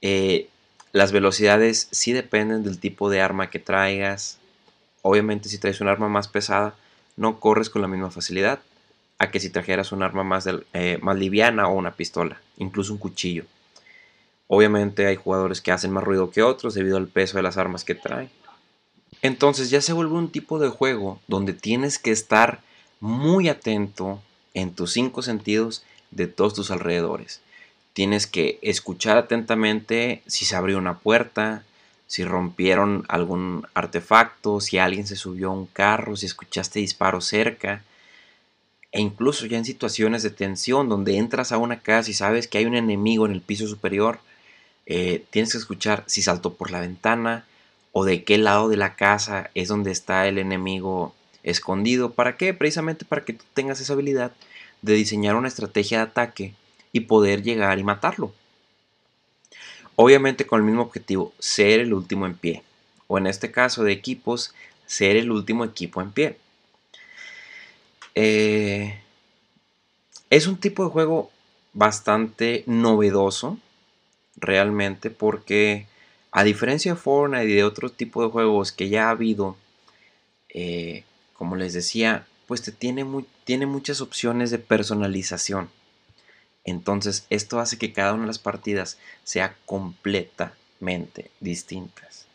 eh, 0.00 0.48
las 0.92 1.12
velocidades 1.12 1.88
sí 1.90 2.12
dependen 2.12 2.64
del 2.64 2.78
tipo 2.78 3.10
de 3.10 3.20
arma 3.20 3.50
que 3.50 3.58
traigas. 3.58 4.38
Obviamente 5.06 5.50
si 5.50 5.58
traes 5.58 5.82
un 5.82 5.88
arma 5.88 6.08
más 6.08 6.28
pesada, 6.28 6.74
no 7.18 7.38
corres 7.38 7.68
con 7.68 7.82
la 7.82 7.88
misma 7.88 8.10
facilidad. 8.10 8.60
a 9.16 9.30
que 9.30 9.38
si 9.38 9.48
trajeras 9.48 9.92
un 9.92 10.02
arma 10.02 10.24
más, 10.24 10.48
eh, 10.72 10.98
más 11.00 11.16
liviana 11.16 11.68
o 11.68 11.74
una 11.74 11.92
pistola, 11.92 12.40
incluso 12.56 12.92
un 12.92 12.98
cuchillo. 12.98 13.44
Obviamente 14.48 15.06
hay 15.06 15.14
jugadores 15.14 15.60
que 15.60 15.70
hacen 15.70 15.92
más 15.92 16.02
ruido 16.02 16.30
que 16.30 16.42
otros 16.42 16.74
debido 16.74 16.96
al 16.96 17.06
peso 17.06 17.36
de 17.36 17.44
las 17.44 17.56
armas 17.56 17.84
que 17.84 17.94
traen. 17.94 18.28
Entonces 19.22 19.70
ya 19.70 19.80
se 19.80 19.92
vuelve 19.92 20.14
un 20.14 20.32
tipo 20.32 20.58
de 20.58 20.68
juego 20.68 21.20
donde 21.28 21.52
tienes 21.52 22.00
que 22.00 22.10
estar 22.10 22.60
muy 22.98 23.48
atento 23.48 24.20
en 24.52 24.74
tus 24.74 24.92
cinco 24.92 25.22
sentidos 25.22 25.84
de 26.10 26.26
todos 26.26 26.54
tus 26.54 26.72
alrededores. 26.72 27.40
Tienes 27.92 28.26
que 28.26 28.58
escuchar 28.62 29.16
atentamente 29.16 30.22
si 30.26 30.44
se 30.44 30.56
abrió 30.56 30.76
una 30.76 30.98
puerta, 30.98 31.62
si 32.06 32.24
rompieron 32.24 33.04
algún 33.08 33.66
artefacto, 33.74 34.60
si 34.60 34.78
alguien 34.78 35.06
se 35.06 35.16
subió 35.16 35.50
a 35.50 35.54
un 35.54 35.66
carro, 35.66 36.16
si 36.16 36.26
escuchaste 36.26 36.80
disparos 36.80 37.26
cerca. 37.26 37.82
E 38.92 39.00
incluso 39.00 39.46
ya 39.46 39.58
en 39.58 39.64
situaciones 39.64 40.22
de 40.22 40.30
tensión 40.30 40.88
donde 40.88 41.16
entras 41.16 41.50
a 41.50 41.58
una 41.58 41.80
casa 41.80 42.10
y 42.10 42.14
sabes 42.14 42.46
que 42.46 42.58
hay 42.58 42.66
un 42.66 42.76
enemigo 42.76 43.26
en 43.26 43.32
el 43.32 43.40
piso 43.40 43.66
superior, 43.66 44.20
eh, 44.86 45.24
tienes 45.30 45.52
que 45.52 45.58
escuchar 45.58 46.04
si 46.06 46.22
saltó 46.22 46.54
por 46.54 46.70
la 46.70 46.80
ventana 46.80 47.44
o 47.92 48.04
de 48.04 48.22
qué 48.24 48.38
lado 48.38 48.68
de 48.68 48.76
la 48.76 48.96
casa 48.96 49.50
es 49.54 49.68
donde 49.68 49.90
está 49.90 50.28
el 50.28 50.38
enemigo 50.38 51.14
escondido. 51.42 52.12
¿Para 52.12 52.36
qué? 52.36 52.54
Precisamente 52.54 53.04
para 53.04 53.24
que 53.24 53.32
tú 53.32 53.44
tengas 53.54 53.80
esa 53.80 53.94
habilidad 53.94 54.32
de 54.82 54.94
diseñar 54.94 55.36
una 55.36 55.48
estrategia 55.48 55.98
de 55.98 56.04
ataque 56.04 56.54
y 56.92 57.00
poder 57.00 57.42
llegar 57.42 57.78
y 57.78 57.84
matarlo. 57.84 58.32
Obviamente 59.96 60.46
con 60.46 60.60
el 60.60 60.66
mismo 60.66 60.82
objetivo, 60.82 61.32
ser 61.38 61.80
el 61.80 61.94
último 61.94 62.26
en 62.26 62.34
pie. 62.34 62.62
O 63.06 63.18
en 63.18 63.26
este 63.26 63.50
caso 63.50 63.84
de 63.84 63.92
equipos, 63.92 64.54
ser 64.86 65.16
el 65.16 65.30
último 65.30 65.64
equipo 65.64 66.00
en 66.02 66.10
pie. 66.10 66.36
Eh, 68.14 69.00
es 70.30 70.46
un 70.46 70.56
tipo 70.56 70.84
de 70.84 70.90
juego 70.90 71.30
bastante 71.72 72.64
novedoso, 72.66 73.58
realmente, 74.36 75.10
porque 75.10 75.86
a 76.30 76.42
diferencia 76.42 76.94
de 76.94 77.00
Fortnite 77.00 77.44
y 77.44 77.54
de 77.54 77.64
otro 77.64 77.90
tipo 77.90 78.24
de 78.24 78.30
juegos 78.30 78.72
que 78.72 78.88
ya 78.88 79.06
ha 79.06 79.10
habido, 79.10 79.56
eh, 80.48 81.04
como 81.34 81.56
les 81.56 81.72
decía, 81.72 82.26
pues 82.46 82.62
te 82.62 82.72
tiene, 82.72 83.06
tiene 83.44 83.66
muchas 83.66 84.00
opciones 84.00 84.50
de 84.50 84.58
personalización. 84.58 85.68
Entonces 86.64 87.26
esto 87.30 87.60
hace 87.60 87.78
que 87.78 87.92
cada 87.92 88.12
una 88.12 88.22
de 88.22 88.28
las 88.28 88.38
partidas 88.38 88.98
sea 89.22 89.56
completamente 89.66 91.30
distintas. 91.40 92.26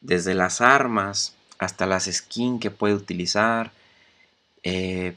Desde 0.00 0.34
las 0.34 0.60
armas 0.60 1.34
hasta 1.58 1.86
las 1.86 2.04
skins 2.04 2.60
que 2.60 2.70
puede 2.70 2.94
utilizar. 2.94 3.72
Eh, 4.62 5.16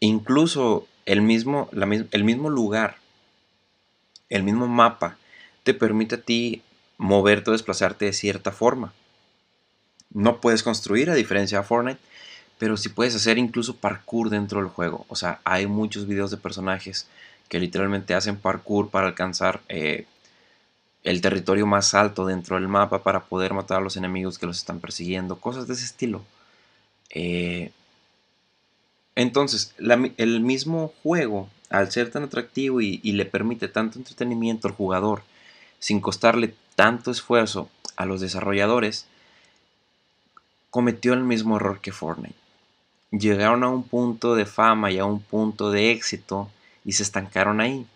incluso 0.00 0.86
el 1.06 1.22
mismo, 1.22 1.68
el 1.72 2.24
mismo 2.24 2.50
lugar, 2.50 2.96
el 4.28 4.42
mismo 4.42 4.66
mapa, 4.66 5.18
te 5.62 5.74
permite 5.74 6.16
a 6.16 6.22
ti 6.22 6.62
moverte 6.98 7.50
o 7.50 7.52
desplazarte 7.52 8.06
de 8.06 8.12
cierta 8.12 8.52
forma. 8.52 8.92
No 10.12 10.40
puedes 10.40 10.62
construir 10.62 11.10
a 11.10 11.14
diferencia 11.14 11.58
de 11.58 11.64
Fortnite, 11.64 12.00
pero 12.58 12.76
sí 12.76 12.88
puedes 12.88 13.14
hacer 13.14 13.38
incluso 13.38 13.76
parkour 13.76 14.28
dentro 14.28 14.60
del 14.60 14.70
juego. 14.70 15.06
O 15.08 15.16
sea, 15.16 15.40
hay 15.44 15.66
muchos 15.66 16.06
videos 16.06 16.30
de 16.30 16.36
personajes 16.36 17.06
que 17.50 17.58
literalmente 17.58 18.14
hacen 18.14 18.36
parkour 18.36 18.90
para 18.90 19.08
alcanzar 19.08 19.60
eh, 19.68 20.06
el 21.02 21.20
territorio 21.20 21.66
más 21.66 21.94
alto 21.94 22.24
dentro 22.24 22.54
del 22.54 22.68
mapa 22.68 23.02
para 23.02 23.24
poder 23.24 23.54
matar 23.54 23.78
a 23.78 23.80
los 23.80 23.96
enemigos 23.96 24.38
que 24.38 24.46
los 24.46 24.56
están 24.56 24.78
persiguiendo, 24.78 25.40
cosas 25.40 25.66
de 25.66 25.74
ese 25.74 25.84
estilo. 25.84 26.22
Eh, 27.10 27.72
entonces, 29.16 29.74
el 30.16 30.40
mismo 30.40 30.94
juego, 31.02 31.48
al 31.70 31.90
ser 31.90 32.12
tan 32.12 32.22
atractivo 32.22 32.80
y, 32.80 32.98
le 32.98 33.24
permite 33.24 33.66
tanto 33.66 33.98
entretenimiento 33.98 34.68
al 34.68 34.74
jugador, 34.74 35.24
sin 35.80 36.00
costarle 36.00 36.54
tanto 36.76 37.10
esfuerzo 37.10 37.68
a 37.96 38.06
los 38.06 38.20
desarrolladores, 38.20 39.06
cometió 40.70 41.14
el 41.14 41.24
mismo 41.24 41.56
error 41.56 41.80
que 41.80 41.90
Fortnite. 41.90 42.36
Llegaron 43.10 43.64
a 43.64 43.70
un 43.70 43.82
punto 43.82 44.36
de 44.36 44.46
fama 44.46 44.92
y 44.92 45.00
a 45.00 45.04
un 45.04 45.20
punto 45.20 45.72
de 45.72 45.90
éxito 45.90 46.48
y 46.84 46.92
se 46.92 47.02
estancaron 47.02 47.60
ahí. 47.60 47.86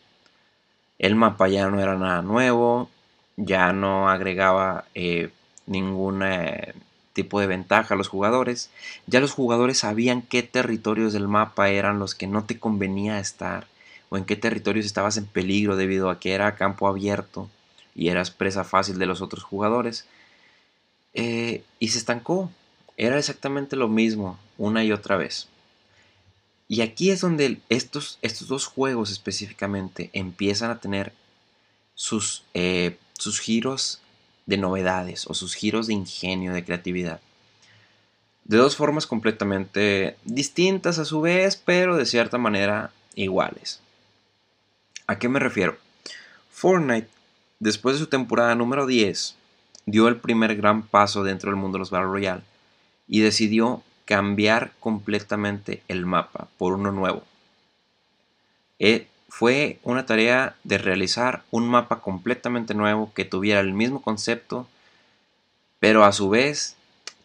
El 0.98 1.16
mapa 1.16 1.48
ya 1.48 1.68
no 1.68 1.80
era 1.80 1.96
nada 1.96 2.22
nuevo, 2.22 2.88
ya 3.36 3.72
no 3.72 4.08
agregaba 4.08 4.84
eh, 4.94 5.30
ningún 5.66 6.22
eh, 6.22 6.74
tipo 7.12 7.40
de 7.40 7.46
ventaja 7.46 7.94
a 7.94 7.96
los 7.96 8.08
jugadores. 8.08 8.70
Ya 9.06 9.20
los 9.20 9.32
jugadores 9.32 9.78
sabían 9.78 10.22
qué 10.22 10.42
territorios 10.42 11.12
del 11.12 11.28
mapa 11.28 11.70
eran 11.70 11.98
los 11.98 12.14
que 12.14 12.26
no 12.26 12.44
te 12.44 12.58
convenía 12.58 13.18
estar 13.18 13.66
o 14.10 14.18
en 14.18 14.24
qué 14.24 14.36
territorios 14.36 14.86
estabas 14.86 15.16
en 15.16 15.26
peligro 15.26 15.76
debido 15.76 16.10
a 16.10 16.20
que 16.20 16.32
era 16.32 16.54
campo 16.56 16.86
abierto 16.86 17.48
y 17.94 18.08
eras 18.08 18.30
presa 18.30 18.64
fácil 18.64 18.98
de 18.98 19.06
los 19.06 19.22
otros 19.22 19.42
jugadores. 19.42 20.06
Eh, 21.14 21.62
y 21.78 21.88
se 21.88 21.98
estancó. 21.98 22.50
Era 22.96 23.18
exactamente 23.18 23.74
lo 23.76 23.88
mismo 23.88 24.38
una 24.58 24.84
y 24.84 24.92
otra 24.92 25.16
vez. 25.16 25.48
Y 26.68 26.80
aquí 26.80 27.10
es 27.10 27.20
donde 27.20 27.60
estos, 27.68 28.18
estos 28.22 28.48
dos 28.48 28.66
juegos 28.66 29.10
específicamente 29.10 30.10
empiezan 30.12 30.70
a 30.70 30.80
tener 30.80 31.12
sus, 31.94 32.44
eh, 32.54 32.96
sus 33.18 33.40
giros 33.40 34.00
de 34.46 34.56
novedades 34.56 35.26
o 35.26 35.34
sus 35.34 35.54
giros 35.54 35.86
de 35.86 35.94
ingenio, 35.94 36.52
de 36.52 36.64
creatividad. 36.64 37.20
De 38.44 38.56
dos 38.56 38.76
formas 38.76 39.06
completamente 39.06 40.16
distintas 40.24 40.98
a 40.98 41.04
su 41.04 41.20
vez, 41.20 41.56
pero 41.56 41.96
de 41.96 42.06
cierta 42.06 42.38
manera 42.38 42.92
iguales. 43.14 43.80
¿A 45.06 45.18
qué 45.18 45.28
me 45.28 45.38
refiero? 45.38 45.78
Fortnite, 46.50 47.08
después 47.58 47.96
de 47.96 48.00
su 48.00 48.06
temporada 48.06 48.54
número 48.54 48.86
10, 48.86 49.34
dio 49.86 50.08
el 50.08 50.16
primer 50.16 50.56
gran 50.56 50.82
paso 50.86 51.22
dentro 51.22 51.50
del 51.50 51.60
mundo 51.60 51.76
de 51.76 51.80
los 51.80 51.90
Battle 51.90 52.08
Royale 52.08 52.42
y 53.06 53.20
decidió 53.20 53.82
cambiar 54.04 54.72
completamente 54.80 55.82
el 55.88 56.06
mapa 56.06 56.48
por 56.58 56.74
uno 56.74 56.92
nuevo. 56.92 57.22
Eh, 58.78 59.06
fue 59.28 59.78
una 59.82 60.06
tarea 60.06 60.56
de 60.62 60.78
realizar 60.78 61.42
un 61.50 61.68
mapa 61.68 62.00
completamente 62.00 62.74
nuevo 62.74 63.12
que 63.14 63.24
tuviera 63.24 63.60
el 63.60 63.72
mismo 63.72 64.00
concepto, 64.00 64.68
pero 65.80 66.04
a 66.04 66.12
su 66.12 66.30
vez 66.30 66.76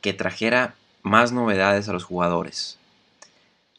que 0.02 0.14
trajera 0.14 0.76
más 1.04 1.32
novedades 1.32 1.88
a 1.88 1.94
los 1.94 2.04
jugadores. 2.04 2.78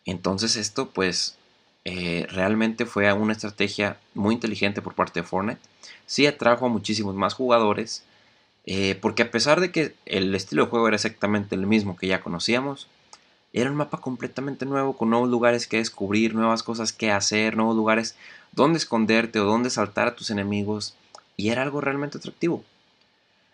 Entonces 0.05 0.57
esto 0.57 0.91
pues 0.91 1.37
eh, 1.85 2.27
realmente 2.31 2.87
fue 2.87 3.13
una 3.13 3.33
estrategia 3.33 3.99
muy 4.15 4.35
inteligente 4.35 4.83
por 4.83 4.95
parte 4.95 5.21
de 5.21 5.27
Fortnite. 5.27 5.61
Sí 6.07 6.27
atrajo 6.27 6.67
a 6.67 6.69
muchísimos 6.69 7.15
más 7.15 7.35
jugadores, 7.35 8.05
eh, 8.67 8.99
porque 9.01 9.23
a 9.23 9.31
pesar 9.31 9.61
de 9.61 9.71
que 9.71 9.95
el 10.07 10.35
estilo 10.35 10.65
de 10.65 10.71
juego 10.71 10.89
era 10.89 10.97
exactamente 10.97 11.55
el 11.55 11.67
mismo 11.67 11.97
que 11.97 12.07
ya 12.07 12.21
conocíamos, 12.21 12.89
era 13.53 13.71
un 13.71 13.77
mapa 13.77 13.99
completamente 13.99 14.65
nuevo, 14.65 14.97
con 14.97 15.11
nuevos 15.11 15.29
lugares 15.29 15.67
que 15.67 15.79
descubrir, 15.79 16.35
nuevas 16.35 16.63
cosas 16.63 16.93
que 16.93 17.11
hacer, 17.11 17.57
nuevos 17.57 17.77
lugares 17.77 18.17
donde 18.53 18.79
esconderte 18.79 19.41
o 19.41 19.45
donde 19.45 19.71
saltar 19.71 20.07
a 20.07 20.15
tus 20.15 20.31
enemigos, 20.31 20.95
y 21.37 21.49
era 21.49 21.63
algo 21.63 21.81
realmente 21.81 22.19
atractivo. 22.19 22.65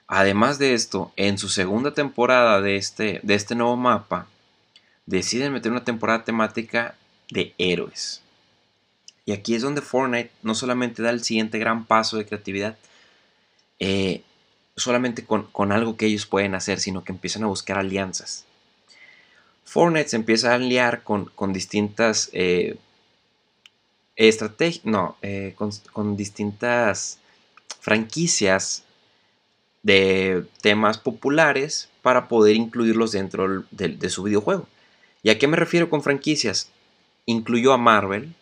Además 0.09 0.59
de 0.59 0.75
esto, 0.75 1.13
en 1.17 1.39
su 1.39 1.49
segunda 1.49 1.95
temporada 1.95 2.61
de 2.61 2.77
este, 2.77 3.21
de 3.23 3.35
este 3.35 3.55
nuevo 3.55 3.77
mapa, 3.77 4.27
deciden 5.07 5.53
meter 5.53 5.73
una 5.73 5.85
temporada 5.85 6.25
temática 6.25 6.95
de 7.31 7.55
héroes. 7.59 8.23
Y 9.25 9.33
aquí 9.33 9.55
es 9.55 9.63
donde 9.63 9.81
Fortnite 9.81 10.31
no 10.43 10.55
solamente 10.55 11.03
da 11.03 11.11
el 11.11 11.25
siguiente 11.25 11.59
gran 11.59 11.85
paso 11.85 12.17
de 12.17 12.27
creatividad, 12.27 12.77
eh, 13.81 14.23
solamente 14.77 15.25
con, 15.25 15.73
algo 15.73 15.97
que 15.97 16.07
ellos 16.07 16.27
pueden 16.27 16.55
hacer, 16.55 16.81
sino 16.81 17.03
que 17.03 17.13
empiezan 17.13 17.45
a 17.45 17.49
buscar 17.49 17.79
alianzas. 17.79 18.45
Fortnite 19.65 20.11
se 20.11 20.17
empieza 20.17 20.53
a 20.53 20.57
aliar 20.57 21.03
con, 21.03 21.53
distintas 21.53 22.31
eh, 22.33 22.77
estrategias, 24.15 24.85
no, 24.85 25.17
eh, 25.23 25.55
con, 25.57 26.17
distintas 26.17 27.19
franquicias 27.81 28.85
de 29.83 30.45
temas 30.61 30.99
populares 30.99 31.89
para 32.03 32.29
poder 32.29 32.57
incluirlos 32.57 33.13
dentro 33.13 33.65
de, 33.71 34.11
su 34.11 34.25
videojuego. 34.25 34.69
¿Y 35.23 35.31
a 35.31 35.39
qué 35.39 35.49
me 35.49 35.57
refiero 35.57 35.89
con 35.89 36.03
franquicias? 36.03 36.71
Incluyó 37.25 37.73
a 37.73 37.79
Marvel, 37.79 38.35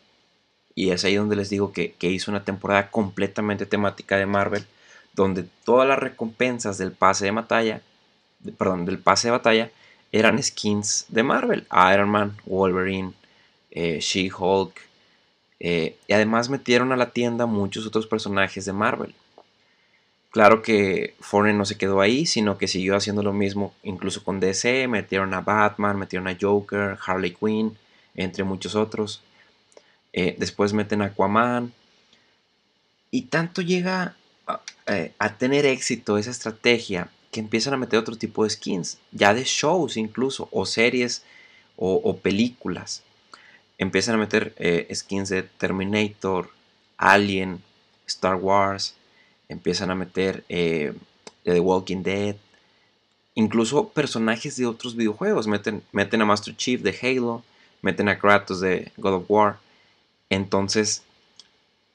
y 0.74 0.90
es 0.90 1.04
ahí 1.04 1.14
donde 1.14 1.36
les 1.36 1.48
digo 1.48 1.72
que, 1.72 1.92
que 1.92 2.10
hizo 2.10 2.30
una 2.30 2.44
temporada 2.44 2.90
completamente 2.90 3.64
temática 3.64 4.16
de 4.16 4.26
Marvel 4.26 4.66
donde 5.14 5.44
todas 5.64 5.88
las 5.88 5.98
recompensas 5.98 6.78
del 6.78 6.92
pase 6.92 7.26
de 7.26 7.30
batalla, 7.30 7.82
perdón, 8.58 8.84
del 8.84 8.98
pase 8.98 9.28
de 9.28 9.32
batalla 9.32 9.70
eran 10.12 10.42
skins 10.42 11.06
de 11.08 11.22
Marvel, 11.22 11.66
Iron 11.92 12.08
Man, 12.08 12.36
Wolverine, 12.44 13.12
eh, 13.70 13.98
She-Hulk, 14.00 14.80
eh, 15.60 15.96
y 16.06 16.12
además 16.12 16.48
metieron 16.48 16.92
a 16.92 16.96
la 16.96 17.10
tienda 17.10 17.46
muchos 17.46 17.86
otros 17.86 18.06
personajes 18.06 18.64
de 18.64 18.72
Marvel. 18.72 19.14
Claro 20.30 20.62
que 20.62 21.14
Fortnite 21.20 21.56
no 21.56 21.64
se 21.64 21.78
quedó 21.78 22.00
ahí, 22.00 22.26
sino 22.26 22.58
que 22.58 22.66
siguió 22.66 22.96
haciendo 22.96 23.22
lo 23.22 23.32
mismo 23.32 23.72
incluso 23.84 24.24
con 24.24 24.40
DC, 24.40 24.88
metieron 24.88 25.32
a 25.32 25.40
Batman, 25.40 25.96
metieron 25.96 26.26
a 26.26 26.36
Joker, 26.40 26.98
Harley 27.06 27.34
Quinn, 27.34 27.76
entre 28.16 28.42
muchos 28.42 28.74
otros. 28.74 29.22
Eh, 30.12 30.34
después 30.38 30.72
meten 30.72 31.02
Aquaman. 31.02 31.72
Y 33.10 33.22
tanto 33.22 33.62
llega 33.62 34.16
eh, 34.86 35.12
a, 35.18 35.36
tener 35.36 35.66
éxito 35.66 36.18
esa 36.18 36.30
estrategia 36.30 37.10
que 37.30 37.40
empiezan 37.40 37.74
a 37.74 37.76
meter 37.76 37.98
otro 37.98 38.16
tipo 38.16 38.44
de 38.44 38.50
skins, 38.50 38.98
ya 39.12 39.34
de 39.34 39.44
shows 39.44 39.96
incluso, 39.96 40.48
o 40.52 40.66
series 40.66 41.22
o, 41.76 42.16
películas. 42.18 43.02
Empiezan 43.78 44.14
a 44.14 44.18
meter 44.18 44.54
eh, 44.58 44.86
skins 44.94 45.28
de 45.28 45.42
Terminator, 45.42 46.50
Alien, 46.96 47.60
Star 48.06 48.36
Wars, 48.36 48.94
empiezan 49.48 49.90
a 49.90 49.94
meter 49.94 50.44
de 50.48 50.94
The 51.42 51.60
Walking 51.60 52.02
Dead, 52.02 52.36
incluso 53.34 53.88
personajes 53.88 54.56
de 54.56 54.66
otros 54.66 54.94
videojuegos. 54.94 55.46
Meten, 55.46 55.82
meten 55.92 56.22
a 56.22 56.24
Master 56.24 56.56
Chief 56.56 56.80
de 56.82 56.96
Halo, 57.02 57.42
meten 57.82 58.08
a 58.08 58.18
Kratos 58.18 58.60
de 58.60 58.92
God 58.96 59.14
of 59.14 59.24
War. 59.28 59.58
Entonces, 60.30 61.02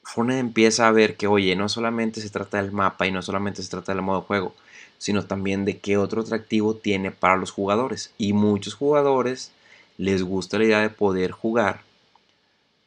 Fortnite 0.02 0.40
empieza 0.40 0.88
a 0.88 0.92
ver 0.92 1.16
que, 1.16 1.26
oye, 1.26 1.54
no 1.56 1.68
solamente 1.68 2.20
se 2.20 2.30
trata 2.30 2.60
del 2.60 2.72
mapa 2.72 3.06
y 3.06 3.12
no 3.12 3.22
solamente 3.22 3.62
se 3.62 3.70
trata 3.70 3.92
del 3.92 4.02
modo 4.02 4.20
de 4.20 4.26
juego, 4.26 4.54
sino 4.98 5.24
también 5.24 5.64
de 5.64 5.78
qué 5.78 5.96
otro 5.96 6.22
atractivo 6.22 6.74
tiene 6.74 7.10
para 7.10 7.36
los 7.36 7.50
jugadores. 7.50 8.12
Y 8.18 8.32
muchos 8.32 8.74
jugadores 8.74 9.52
les 9.98 10.22
gusta 10.22 10.58
la 10.58 10.64
idea 10.64 10.80
de 10.80 10.90
poder 10.90 11.30
jugar 11.30 11.82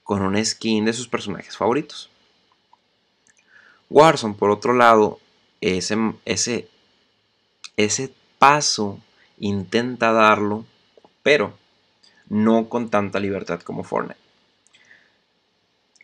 con 0.03 0.21
una 0.21 0.43
skin 0.43 0.85
de 0.85 0.93
sus 0.93 1.07
personajes 1.07 1.55
favoritos. 1.55 2.09
Warzone, 3.89 4.33
por 4.33 4.49
otro 4.49 4.73
lado, 4.73 5.19
ese, 5.61 5.95
ese, 6.25 6.67
ese 7.77 8.11
paso 8.39 8.99
intenta 9.39 10.11
darlo, 10.11 10.65
pero 11.21 11.53
no 12.27 12.69
con 12.69 12.89
tanta 12.89 13.19
libertad 13.19 13.61
como 13.61 13.83
Fortnite. 13.83 14.22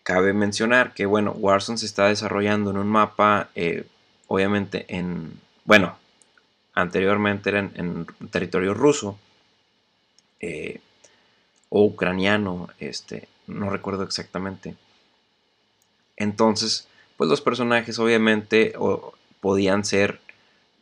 Cabe 0.09 0.33
mencionar 0.33 0.95
que, 0.95 1.05
bueno, 1.05 1.33
Warzone 1.33 1.77
se 1.77 1.85
está 1.85 2.07
desarrollando 2.07 2.71
en 2.71 2.77
un 2.77 2.87
mapa, 2.87 3.49
eh, 3.53 3.85
obviamente 4.25 4.87
en, 4.87 5.39
bueno, 5.65 5.99
anteriormente 6.73 7.51
era 7.51 7.59
en, 7.59 8.07
territorio 8.31 8.73
ruso 8.73 9.19
eh, 10.39 10.81
o 11.69 11.83
ucraniano, 11.83 12.69
este, 12.79 13.27
no 13.45 13.69
recuerdo 13.69 14.01
exactamente. 14.01 14.73
Entonces, 16.17 16.87
pues 17.15 17.29
los 17.29 17.41
personajes 17.41 17.99
obviamente 17.99 18.73
podían 19.41 19.85
ser 19.85 20.21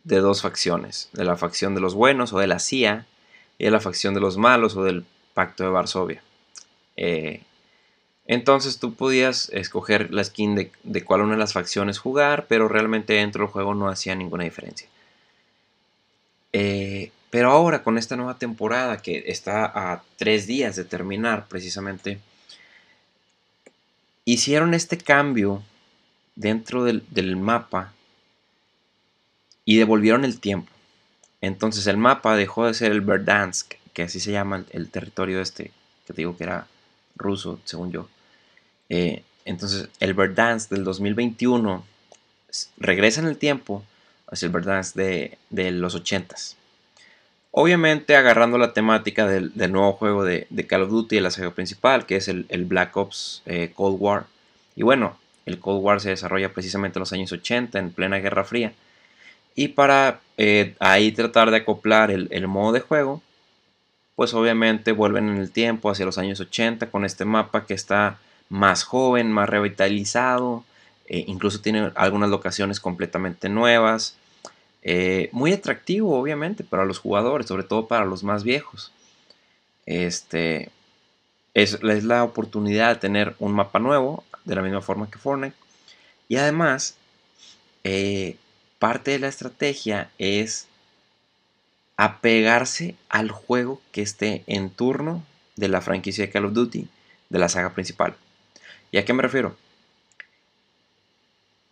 de 0.06 0.22
dos 0.22 0.42
facciones, 0.42 1.10
de 1.12 1.26
la 1.26 1.36
facción 1.36 1.76
de 1.76 1.82
los 1.82 1.96
buenos 1.96 2.32
o 2.32 2.40
de 2.40 2.48
la 2.48 2.60
CIA 2.60 3.06
y 3.58 3.66
de 3.66 3.72
la 3.72 3.82
facción 3.82 4.14
de 4.14 4.22
los 4.22 4.38
malos 4.38 4.78
o 4.78 4.86
del 4.86 5.04
Pacto 5.34 5.66
de 5.66 5.70
Varsovia. 5.70 6.24
Eh, 6.96 7.44
entonces 8.28 8.78
tú 8.78 8.94
podías 8.94 9.50
escoger 9.54 10.14
la 10.14 10.24
skin 10.24 10.70
de, 10.84 11.04
cuál 11.06 11.22
una 11.22 11.34
de 11.34 11.40
las 11.40 11.54
facciones 11.54 11.98
jugar, 11.98 12.46
pero 12.50 12.68
realmente 12.68 13.14
dentro 13.14 13.46
del 13.46 13.52
juego 13.52 13.74
no 13.74 13.88
hacía 13.88 14.16
ninguna 14.16 14.44
diferencia. 14.44 14.88
Eh, 16.52 17.12
pero 17.30 17.52
ahora 17.52 17.84
con 17.84 17.98
esta 17.98 18.18
nueva 18.18 18.38
temporada 18.38 18.98
que 18.98 19.24
está 19.28 19.66
a 19.66 20.04
tres 20.18 20.46
días 20.46 20.76
de 20.76 20.84
terminar 20.84 21.48
precisamente, 21.48 22.20
hicieron 24.26 24.74
este 24.74 24.98
cambio 24.98 25.64
dentro 26.36 26.84
del, 26.84 27.38
mapa 27.38 27.94
y 29.64 29.78
devolvieron 29.78 30.26
el 30.26 30.42
tiempo. 30.42 30.72
Entonces 31.40 31.88
el 31.88 31.98
mapa 31.98 32.36
dejó 32.36 32.66
de 32.66 32.74
ser 32.74 32.92
el 32.92 33.02
Verdansk, 33.02 33.76
que 33.94 34.04
así 34.04 34.20
se 34.20 34.34
llama 34.34 34.66
el, 34.72 34.90
territorio 34.90 35.42
este, 35.42 35.72
que 36.06 36.14
te 36.14 36.22
digo 36.22 36.36
que 36.36 36.44
era 36.44 36.68
ruso, 37.16 37.62
según 37.64 37.92
yo. 37.92 38.10
Eh, 38.90 39.24
entonces 39.46 39.90
el 40.00 40.14
Verdansk 40.14 40.70
del 40.70 40.84
2021 40.84 41.84
regresa 42.78 43.22
en 43.22 43.28
el 43.28 43.38
tiempo 43.38 43.84
hacia 44.30 44.48
el 44.48 44.52
Verdansk 44.52 44.96
de, 44.96 45.38
los 45.72 45.96
80s. 45.96 46.56
Obviamente 47.52 48.16
agarrando 48.16 48.58
la 48.58 48.74
temática 48.74 49.26
del, 49.28 49.52
nuevo 49.72 49.94
juego 49.94 50.24
de, 50.24 50.48
Call 50.68 50.84
of 50.84 50.90
Duty, 50.90 51.20
la 51.20 51.32
saga 51.32 51.52
principal, 51.52 52.06
que 52.06 52.18
es 52.18 52.28
el, 52.28 52.66
Black 52.66 52.96
Ops 52.98 53.42
eh, 53.46 53.72
Cold 53.74 53.98
War. 54.00 54.26
Y 54.76 54.84
bueno, 54.84 55.18
el 55.46 55.60
Cold 55.60 55.84
War 55.84 56.02
se 56.02 56.10
desarrolla 56.10 56.54
precisamente 56.54 57.00
en 57.00 57.02
los 57.02 57.14
años 57.14 57.32
80, 57.32 57.80
en 57.80 57.92
plena 57.92 58.18
Guerra 58.18 58.44
Fría. 58.44 58.74
Y 59.56 59.70
para 59.70 60.20
eh, 60.38 60.76
ahí 60.80 61.12
tratar 61.12 61.50
de 61.50 61.58
acoplar 61.58 62.12
el, 62.12 62.48
modo 62.48 62.74
de 62.74 62.82
juego, 62.82 63.24
pues 64.16 64.34
obviamente 64.36 64.92
vuelven 64.92 65.30
en 65.30 65.38
el 65.38 65.52
tiempo 65.52 65.90
hacia 65.90 66.06
los 66.06 66.20
años 66.20 66.40
80 66.40 66.92
con 66.92 67.06
este 67.06 67.26
mapa 67.26 67.66
que 67.66 67.74
está 67.74 68.20
más 68.50 68.84
joven, 68.84 69.32
más 69.32 69.50
revitalizado, 69.50 70.64
eh, 71.08 71.26
incluso 71.28 71.62
tiene 71.62 71.92
algunas 71.96 72.30
locaciones 72.30 72.80
completamente 72.80 73.50
nuevas. 73.50 74.18
Eh, 74.84 75.30
muy 75.32 75.54
atractivo, 75.54 76.18
obviamente, 76.20 76.64
para 76.64 76.86
los 76.86 77.00
jugadores, 77.00 77.48
sobre 77.48 77.64
todo 77.64 77.88
para 77.88 78.06
los 78.06 78.24
más 78.24 78.44
viejos. 78.44 78.92
Este 79.86 80.70
es, 81.54 81.80
es, 81.82 82.04
la 82.04 82.24
oportunidad 82.24 82.96
de 82.96 83.02
tener 83.02 83.36
un 83.40 83.54
mapa 83.54 83.80
nuevo, 83.80 84.24
de 84.46 84.56
la 84.56 84.62
misma 84.62 84.82
forma 84.82 85.10
que 85.10 85.18
Fortnite. 85.18 85.56
Y 86.30 86.38
además, 86.38 86.98
parte 88.80 89.12
de 89.12 89.20
la 89.20 89.28
estrategia 89.28 90.10
es 90.18 90.68
apegarse 91.98 92.96
al 93.10 93.32
juego 93.32 93.82
que 93.92 94.04
esté 94.04 94.44
en 94.48 94.70
turno 94.70 95.24
de 95.56 95.68
la 95.68 95.82
franquicia 95.82 96.26
de 96.26 96.32
Call 96.32 96.46
of 96.46 96.54
Duty, 96.54 96.88
de 97.30 97.40
la 97.40 97.50
saga 97.50 97.74
principal. 97.74 98.16
¿Y 98.92 98.98
a 98.98 99.06
qué 99.06 99.14
me 99.14 99.24
refiero? 99.24 99.56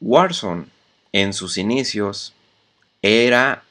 Warzone 0.01 0.65
en 1.11 1.33
sus 1.33 1.57
inicios 1.57 2.33
era 3.01 3.63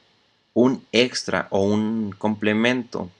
un 0.54 0.86
extra 0.92 1.48
o 1.50 1.60
un 1.60 2.14
complemento 2.16 3.10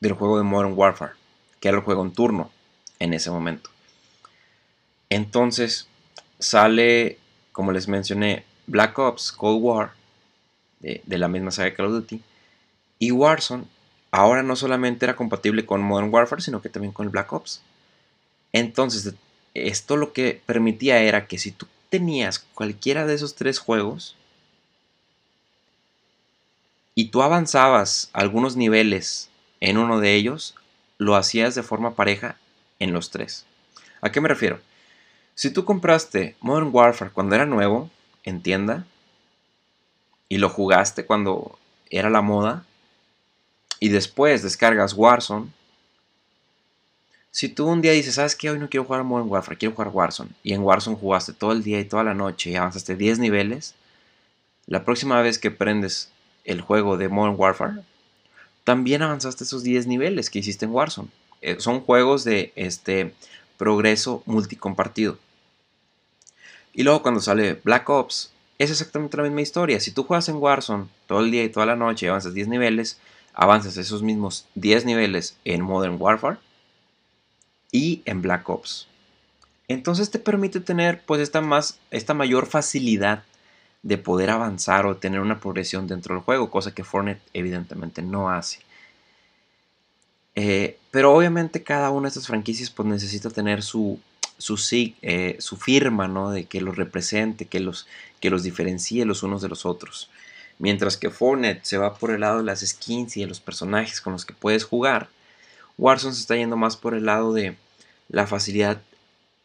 del 0.00 0.12
juego 0.12 0.38
de 0.38 0.44
Modern 0.44 0.74
Warfare, 0.74 1.12
que 1.60 1.68
era 1.68 1.78
el 1.78 1.84
juego 1.84 2.02
en 2.02 2.12
turno 2.12 2.50
en 2.98 3.12
ese 3.12 3.30
momento. 3.30 3.70
Entonces 5.10 5.88
sale, 6.38 7.18
como 7.52 7.72
les 7.72 7.88
mencioné, 7.88 8.44
Black 8.66 8.98
Ops 8.98 9.32
Cold 9.32 9.62
War, 9.62 9.92
de, 10.80 11.18
la 11.18 11.28
misma 11.28 11.50
saga 11.50 11.70
de 11.70 11.74
Call 11.74 11.86
of 11.86 11.92
Duty, 11.92 12.22
y 12.98 13.10
Warzone 13.10 13.64
ahora 14.10 14.42
no 14.42 14.56
solamente 14.56 15.04
era 15.04 15.16
compatible 15.16 15.66
con 15.66 15.82
Modern 15.82 16.12
Warfare, 16.12 16.42
sino 16.42 16.62
que 16.62 16.68
también 16.68 16.92
con 16.92 17.04
el 17.04 17.10
Black 17.10 17.32
Ops. 17.32 17.60
Entonces, 18.52 19.14
esto 19.64 19.96
lo 19.96 20.12
que 20.12 20.40
permitía 20.46 20.98
era 20.98 21.26
que 21.26 21.38
si 21.38 21.50
tú 21.50 21.66
tenías 21.88 22.40
cualquiera 22.54 23.06
de 23.06 23.14
esos 23.14 23.34
tres 23.34 23.58
juegos 23.58 24.16
y 26.94 27.06
tú 27.08 27.22
avanzabas 27.22 28.10
algunos 28.12 28.56
niveles 28.56 29.28
en 29.60 29.78
uno 29.78 30.00
de 30.00 30.14
ellos, 30.14 30.54
lo 30.98 31.16
hacías 31.16 31.54
de 31.54 31.62
forma 31.62 31.94
pareja 31.94 32.36
en 32.78 32.92
los 32.92 33.10
tres. 33.10 33.44
¿A 34.00 34.10
qué 34.12 34.20
me 34.20 34.28
refiero? 34.28 34.60
Si 35.34 35.50
tú 35.50 35.64
compraste 35.64 36.36
Modern 36.40 36.70
Warfare 36.72 37.10
cuando 37.10 37.34
era 37.34 37.46
nuevo, 37.46 37.90
en 38.24 38.42
tienda 38.42 38.84
y 40.28 40.38
lo 40.38 40.50
jugaste 40.50 41.06
cuando 41.06 41.58
era 41.90 42.10
la 42.10 42.20
moda 42.20 42.64
y 43.78 43.88
después 43.88 44.42
descargas 44.42 44.94
Warzone, 44.94 45.50
si 47.36 47.50
tú 47.50 47.66
un 47.66 47.82
día 47.82 47.92
dices, 47.92 48.14
¿sabes 48.14 48.34
qué? 48.34 48.48
Hoy 48.48 48.58
no 48.58 48.70
quiero 48.70 48.84
jugar 48.84 49.04
Modern 49.04 49.28
Warfare, 49.28 49.58
quiero 49.58 49.74
jugar 49.74 49.90
Warzone, 49.92 50.30
y 50.42 50.54
en 50.54 50.62
Warzone 50.62 50.96
jugaste 50.96 51.34
todo 51.34 51.52
el 51.52 51.62
día 51.62 51.78
y 51.78 51.84
toda 51.84 52.02
la 52.02 52.14
noche 52.14 52.48
y 52.48 52.56
avanzaste 52.56 52.96
10 52.96 53.18
niveles, 53.18 53.74
la 54.64 54.86
próxima 54.86 55.20
vez 55.20 55.38
que 55.38 55.50
prendes 55.50 56.08
el 56.46 56.62
juego 56.62 56.96
de 56.96 57.10
Modern 57.10 57.34
Warfare, 57.38 57.82
también 58.64 59.02
avanzaste 59.02 59.44
esos 59.44 59.62
10 59.62 59.86
niveles 59.86 60.30
que 60.30 60.38
hiciste 60.38 60.64
en 60.64 60.70
Warzone. 60.70 61.10
Eh, 61.42 61.56
son 61.58 61.82
juegos 61.82 62.24
de 62.24 62.54
este 62.56 63.12
progreso 63.58 64.22
multicompartido. 64.24 65.18
Y 66.72 66.84
luego 66.84 67.02
cuando 67.02 67.20
sale 67.20 67.60
Black 67.62 67.86
Ops, 67.90 68.32
es 68.58 68.70
exactamente 68.70 69.18
la 69.18 69.24
misma 69.24 69.42
historia. 69.42 69.78
Si 69.80 69.90
tú 69.90 70.04
juegas 70.04 70.30
en 70.30 70.36
Warzone 70.36 70.86
todo 71.06 71.20
el 71.20 71.30
día 71.30 71.44
y 71.44 71.50
toda 71.50 71.66
la 71.66 71.76
noche 71.76 72.06
y 72.06 72.08
avanzas 72.08 72.32
10 72.32 72.48
niveles, 72.48 72.98
avanzas 73.34 73.76
esos 73.76 74.02
mismos 74.02 74.46
10 74.54 74.86
niveles 74.86 75.36
en 75.44 75.60
Modern 75.60 75.96
Warfare 76.00 76.38
y 77.76 78.02
en 78.06 78.22
Black 78.22 78.48
Ops. 78.48 78.88
Entonces 79.68 80.10
te 80.10 80.18
permite 80.18 80.60
tener 80.60 81.02
pues 81.04 81.20
esta, 81.20 81.40
más, 81.40 81.78
esta 81.90 82.14
mayor 82.14 82.46
facilidad 82.46 83.24
de 83.82 83.98
poder 83.98 84.30
avanzar 84.30 84.86
o 84.86 84.96
tener 84.96 85.20
una 85.20 85.40
progresión 85.40 85.86
dentro 85.86 86.14
del 86.14 86.24
juego, 86.24 86.50
cosa 86.50 86.74
que 86.74 86.84
Fortnite 86.84 87.20
evidentemente 87.34 88.02
no 88.02 88.30
hace. 88.30 88.60
Eh, 90.34 90.78
pero 90.90 91.14
obviamente 91.14 91.62
cada 91.62 91.90
una 91.90 92.02
de 92.02 92.08
estas 92.08 92.26
franquicias 92.26 92.70
pues 92.70 92.88
necesita 92.88 93.30
tener 93.30 93.62
su 93.62 93.98
su, 94.38 94.58
eh, 95.02 95.36
su 95.38 95.56
firma, 95.56 96.08
¿no? 96.08 96.30
De 96.30 96.44
que 96.44 96.60
los 96.60 96.76
represente, 96.76 97.46
que 97.46 97.60
los, 97.60 97.86
que 98.20 98.30
los 98.30 98.42
diferencie 98.42 99.04
los 99.04 99.22
unos 99.22 99.42
de 99.42 99.48
los 99.48 99.64
otros. 99.64 100.10
Mientras 100.58 100.96
que 100.96 101.10
Fortnite 101.10 101.60
se 101.62 101.78
va 101.78 101.94
por 101.94 102.10
el 102.10 102.20
lado 102.20 102.38
de 102.38 102.44
las 102.44 102.60
skins 102.60 103.16
y 103.16 103.20
de 103.20 103.26
los 103.26 103.40
personajes 103.40 104.00
con 104.00 104.12
los 104.12 104.24
que 104.24 104.34
puedes 104.34 104.64
jugar, 104.64 105.08
Warzone 105.78 106.14
se 106.14 106.20
está 106.20 106.36
yendo 106.36 106.56
más 106.56 106.76
por 106.76 106.94
el 106.94 107.06
lado 107.06 107.32
de 107.32 107.56
la 108.08 108.26
facilidad, 108.26 108.80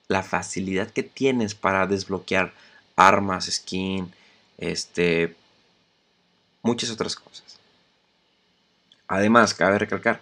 la 0.07 0.23
facilidad 0.23 0.89
que 0.89 1.03
tienes 1.03 1.55
para 1.55 1.87
desbloquear 1.87 2.53
armas, 2.95 3.45
skin, 3.45 4.13
este, 4.57 5.35
muchas 6.61 6.91
otras 6.91 7.15
cosas. 7.15 7.59
Además, 9.07 9.53
cabe 9.53 9.79
recalcar, 9.79 10.21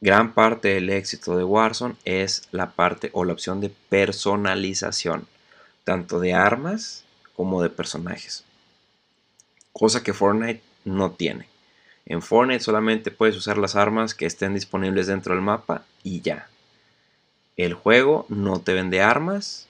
gran 0.00 0.32
parte 0.32 0.68
del 0.68 0.90
éxito 0.90 1.36
de 1.36 1.44
Warzone 1.44 1.96
es 2.04 2.48
la 2.52 2.70
parte 2.70 3.10
o 3.12 3.24
la 3.24 3.32
opción 3.32 3.60
de 3.60 3.70
personalización, 3.88 5.26
tanto 5.84 6.20
de 6.20 6.34
armas 6.34 7.04
como 7.34 7.62
de 7.62 7.70
personajes. 7.70 8.44
Cosa 9.72 10.02
que 10.02 10.14
Fortnite 10.14 10.62
no 10.84 11.12
tiene. 11.12 11.48
En 12.06 12.22
Fortnite 12.22 12.62
solamente 12.62 13.10
puedes 13.10 13.36
usar 13.36 13.58
las 13.58 13.74
armas 13.74 14.14
que 14.14 14.26
estén 14.26 14.54
disponibles 14.54 15.08
dentro 15.08 15.34
del 15.34 15.42
mapa 15.42 15.84
y 16.04 16.20
ya. 16.20 16.48
El 17.56 17.74
juego 17.74 18.26
no 18.28 18.60
te 18.60 18.74
vende 18.74 19.00
armas 19.00 19.66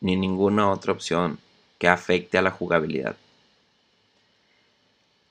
ni 0.00 0.16
ninguna 0.16 0.70
otra 0.70 0.92
opción 0.92 1.38
que 1.78 1.88
afecte 1.88 2.38
a 2.38 2.42
la 2.42 2.50
jugabilidad. 2.50 3.16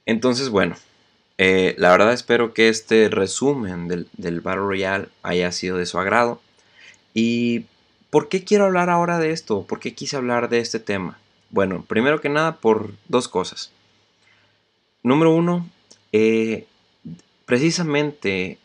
Entonces, 0.05 0.49
bueno, 0.49 0.75
eh, 1.37 1.75
la 1.77 1.91
verdad 1.91 2.13
espero 2.13 2.53
que 2.53 2.69
este 2.69 3.09
resumen 3.09 3.87
del, 3.87 4.07
del 4.13 4.41
Battle 4.41 4.61
Royale 4.61 5.09
haya 5.23 5.51
sido 5.51 5.77
de 5.77 5.85
su 5.85 5.99
agrado. 5.99 6.41
¿Y 7.13 7.65
por 8.09 8.29
qué 8.29 8.43
quiero 8.43 8.65
hablar 8.65 8.89
ahora 8.89 9.19
de 9.19 9.31
esto? 9.31 9.63
¿Por 9.63 9.79
qué 9.79 9.93
quise 9.93 10.15
hablar 10.15 10.49
de 10.49 10.59
este 10.59 10.79
tema? 10.79 11.17
Bueno, 11.49 11.83
primero 11.87 12.21
que 12.21 12.29
nada 12.29 12.57
por 12.57 12.93
dos 13.07 13.27
cosas. 13.27 13.71
Número 15.03 15.31
uno, 15.31 15.69
eh, 16.11 16.65
precisamente 17.45 18.57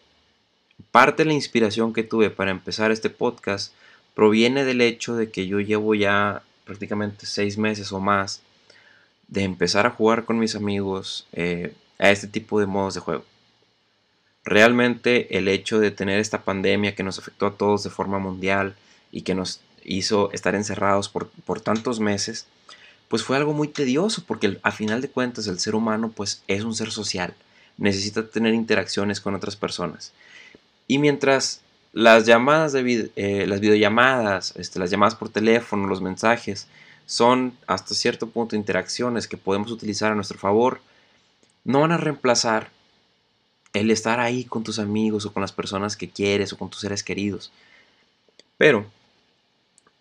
parte 0.90 1.22
de 1.22 1.28
la 1.28 1.34
inspiración 1.34 1.92
que 1.92 2.02
tuve 2.02 2.30
para 2.30 2.50
empezar 2.50 2.90
este 2.90 3.10
podcast 3.10 3.72
proviene 4.14 4.64
del 4.64 4.80
hecho 4.80 5.14
de 5.16 5.30
que 5.30 5.46
yo 5.46 5.60
llevo 5.60 5.94
ya 5.94 6.42
prácticamente 6.64 7.26
seis 7.26 7.58
meses 7.58 7.92
o 7.92 8.00
más 8.00 8.42
de 9.28 9.44
empezar 9.44 9.86
a 9.86 9.90
jugar 9.90 10.24
con 10.24 10.38
mis 10.38 10.56
amigos 10.56 11.26
eh, 11.32 11.74
a 11.98 12.10
este 12.10 12.26
tipo 12.26 12.60
de 12.60 12.66
modos 12.66 12.94
de 12.94 13.00
juego. 13.00 13.24
Realmente 14.44 15.36
el 15.36 15.48
hecho 15.48 15.78
de 15.78 15.90
tener 15.90 16.18
esta 16.18 16.42
pandemia 16.42 16.94
que 16.94 17.02
nos 17.02 17.18
afectó 17.18 17.46
a 17.46 17.54
todos 17.54 17.84
de 17.84 17.90
forma 17.90 18.18
mundial 18.18 18.74
y 19.12 19.22
que 19.22 19.34
nos 19.34 19.60
hizo 19.84 20.32
estar 20.32 20.54
encerrados 20.54 21.08
por, 21.08 21.28
por 21.44 21.60
tantos 21.60 22.00
meses, 22.00 22.46
pues 23.08 23.22
fue 23.22 23.36
algo 23.36 23.52
muy 23.52 23.68
tedioso 23.68 24.24
porque 24.26 24.58
a 24.62 24.72
final 24.72 25.00
de 25.00 25.10
cuentas 25.10 25.46
el 25.46 25.58
ser 25.58 25.74
humano 25.74 26.12
pues 26.14 26.42
es 26.48 26.64
un 26.64 26.74
ser 26.74 26.90
social, 26.90 27.34
necesita 27.76 28.26
tener 28.28 28.54
interacciones 28.54 29.20
con 29.20 29.34
otras 29.34 29.56
personas. 29.56 30.12
Y 30.90 30.98
mientras 30.98 31.60
las 31.92 32.26
llamadas 32.26 32.72
de 32.72 33.12
eh, 33.14 33.46
las 33.46 33.60
videollamadas, 33.60 34.54
este, 34.56 34.80
las 34.80 34.90
llamadas 34.90 35.14
por 35.14 35.28
teléfono, 35.28 35.86
los 35.86 36.02
mensajes, 36.02 36.66
son 37.06 37.56
hasta 37.68 37.94
cierto 37.94 38.28
punto 38.28 38.56
interacciones 38.56 39.28
que 39.28 39.36
podemos 39.36 39.70
utilizar 39.70 40.10
a 40.10 40.16
nuestro 40.16 40.36
favor, 40.36 40.80
no 41.62 41.82
van 41.82 41.92
a 41.92 41.96
reemplazar 41.96 42.70
el 43.72 43.92
estar 43.92 44.18
ahí 44.18 44.42
con 44.42 44.64
tus 44.64 44.80
amigos 44.80 45.26
o 45.26 45.32
con 45.32 45.42
las 45.42 45.52
personas 45.52 45.96
que 45.96 46.10
quieres 46.10 46.52
o 46.52 46.58
con 46.58 46.70
tus 46.70 46.80
seres 46.80 47.04
queridos. 47.04 47.52
Pero 48.58 48.84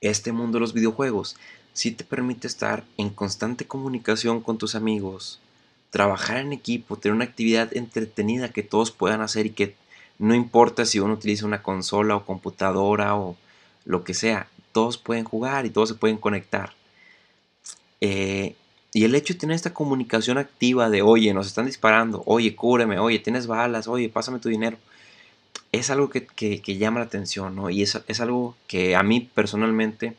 este 0.02 0.32
mundo 0.32 0.56
de 0.56 0.62
los 0.62 0.74
videojuegos 0.74 1.36
sí 1.74 1.92
te 1.92 2.04
permite 2.04 2.48
estar 2.48 2.84
en 2.98 3.12
constante 3.12 3.68
comunicación 3.68 4.42
con 4.42 4.58
tus 4.58 4.74
amigos, 4.74 5.40
trabajar 5.92 6.38
en 6.38 6.52
equipo, 6.52 6.98
tener 6.98 7.14
una 7.14 7.26
actividad 7.26 7.78
entretenida 7.78 8.50
que 8.50 8.64
todos 8.64 8.90
puedan 8.90 9.22
hacer 9.22 9.46
y 9.46 9.52
que 9.52 9.76
no 10.20 10.36
importa 10.36 10.86
si 10.86 11.00
uno 11.00 11.14
utiliza 11.14 11.46
una 11.46 11.64
consola 11.64 12.16
o 12.16 12.26
computadora 12.26 13.16
o 13.16 13.38
lo 13.86 14.04
que 14.04 14.14
sea, 14.14 14.48
todos 14.74 14.98
pueden 14.98 15.24
jugar 15.24 15.66
y 15.66 15.70
todos 15.70 15.90
se 15.90 15.96
pueden 15.96 16.18
conectar. 16.18 16.74
Eh, 18.02 18.56
y 18.94 19.06
el 19.06 19.16
hecho 19.16 19.34
de 19.34 19.40
tener 19.40 19.56
esta 19.56 19.74
comunicación 19.74 20.38
activa 20.38 20.90
de, 20.90 21.02
oye, 21.02 21.34
nos 21.34 21.48
están 21.48 21.66
disparando, 21.66 22.24
oye, 22.26 22.56
cúbreme, 22.56 23.00
oye, 23.00 23.20
tienes 23.20 23.48
balas, 23.48 23.88
oye, 23.88 24.10
pásame 24.10 24.40
tu 24.40 24.50
dinero, 24.50 24.78
es 25.72 25.90
algo 25.90 26.10
que, 26.10 26.62
llama 26.78 27.00
la 27.00 27.06
atención, 27.06 27.56
¿no? 27.56 27.70
Y 27.70 27.84
es, 27.84 28.00
es 28.08 28.20
algo 28.20 28.56
que 28.68 28.96
a 28.96 29.04
mí 29.04 29.22
personalmente 29.34 30.16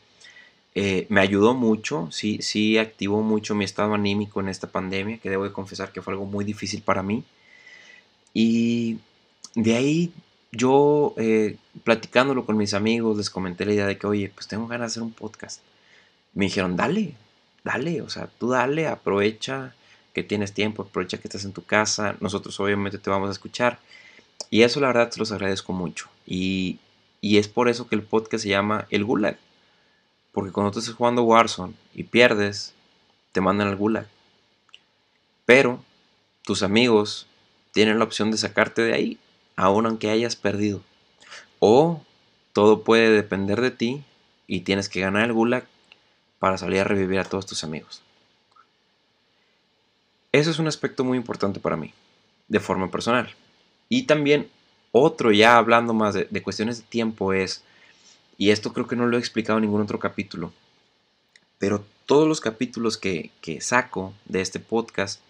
eh, 0.74 1.06
me 1.08 1.20
ayudó 1.20 1.54
mucho, 1.54 2.08
sí, 2.12 2.38
sí 2.42 2.78
activó 2.78 3.22
mucho 3.22 3.54
mi 3.54 3.64
estado 3.64 3.94
anímico 3.94 4.40
en 4.40 4.48
esta 4.48 4.68
pandemia, 4.68 5.18
que 5.18 5.30
debo 5.30 5.44
de 5.44 5.52
confesar 5.52 5.92
que 5.92 6.02
fue 6.02 6.12
algo 6.12 6.26
muy 6.26 6.44
difícil 6.44 6.82
para 6.82 7.02
mí. 7.02 7.24
Y 8.32 8.98
de 9.54 9.76
ahí 9.76 10.12
yo, 10.52 11.14
eh, 11.16 11.56
platicándolo 11.84 12.44
con 12.44 12.56
mis 12.56 12.74
amigos, 12.74 13.16
les 13.16 13.30
comenté 13.30 13.64
la 13.64 13.72
idea 13.72 13.86
de 13.86 13.98
que, 13.98 14.06
oye, 14.06 14.32
pues 14.34 14.48
tengo 14.48 14.66
ganas 14.66 14.80
de 14.80 14.92
hacer 14.92 15.02
un 15.02 15.12
podcast. 15.12 15.60
Me 16.34 16.46
dijeron, 16.46 16.76
dale, 16.76 17.14
dale, 17.64 18.02
o 18.02 18.08
sea, 18.08 18.28
tú 18.38 18.50
dale, 18.50 18.86
aprovecha 18.88 19.74
que 20.12 20.22
tienes 20.22 20.52
tiempo, 20.52 20.82
aprovecha 20.82 21.18
que 21.18 21.28
estás 21.28 21.44
en 21.44 21.52
tu 21.52 21.64
casa, 21.64 22.16
nosotros 22.20 22.58
obviamente 22.60 22.98
te 22.98 23.10
vamos 23.10 23.28
a 23.28 23.32
escuchar. 23.32 23.78
Y 24.50 24.62
eso 24.62 24.80
la 24.80 24.88
verdad 24.88 25.10
te 25.10 25.18
los 25.18 25.30
agradezco 25.32 25.72
mucho. 25.72 26.08
Y, 26.26 26.78
y 27.20 27.38
es 27.38 27.48
por 27.48 27.68
eso 27.68 27.86
que 27.88 27.94
el 27.94 28.02
podcast 28.02 28.42
se 28.42 28.48
llama 28.48 28.86
El 28.90 29.04
Gulag 29.04 29.38
porque 30.32 30.52
cuando 30.52 30.70
tú 30.70 30.78
estás 30.78 30.94
jugando 30.94 31.22
Warzone 31.22 31.74
y 31.94 32.04
pierdes, 32.04 32.74
te 33.32 33.40
mandan 33.40 33.68
al 33.68 33.76
gulag. 33.76 34.06
Pero 35.44 35.82
tus 36.44 36.62
amigos 36.62 37.26
tienen 37.72 37.98
la 37.98 38.04
opción 38.04 38.30
de 38.30 38.38
sacarte 38.38 38.82
de 38.82 38.94
ahí, 38.94 39.18
aun 39.61 39.87
aunque 39.87 40.11
hayas 40.11 40.37
perdido. 40.37 40.83
O 41.59 42.03
todo 42.53 42.83
puede 42.83 43.11
depender 43.11 43.61
de 43.61 43.70
ti 43.70 44.05
y 44.46 44.61
tienes 44.61 44.88
que 44.88 45.01
ganar 45.01 45.25
el 45.25 45.33
gulag 45.33 45.66
para 46.38 46.59
salir 46.59 46.81
a 46.81 46.85
revivir 46.85 47.20
a 47.20 47.25
todos 47.25 47.46
tus 47.46 47.64
amigos. 47.64 48.03
Eso 50.33 50.51
es 50.51 50.59
un 50.59 50.68
aspecto 50.68 51.05
muy 51.05 51.18
importante 51.18 51.61
para 51.61 51.77
mí, 51.77 51.92
de 52.49 52.61
forma 52.61 52.90
personal. 52.90 53.35
Y 53.88 54.05
también 54.05 54.49
otro, 54.92 55.33
ya 55.33 55.57
hablando 55.57 55.92
más 55.92 56.14
de, 56.14 56.27
de 56.31 56.42
cuestiones 56.42 56.79
de 56.79 56.85
tiempo, 56.85 57.33
es 57.33 57.64
y 58.40 58.53
esto 58.53 58.73
creo 58.73 58.87
que 58.87 58.96
no 58.96 59.07
lo 59.07 59.18
he 59.18 59.20
explicado 59.20 59.59
en 59.59 59.66
ningún 59.66 59.83
otro 59.83 59.99
capítulo. 59.99 60.51
Pero 61.59 61.85
todos 62.07 62.27
los 62.27 62.40
capítulos 62.40 62.96
que, 62.96 63.31
saco 63.61 64.14
de 64.25 64.40
este 64.40 64.61
podcast 64.61 65.20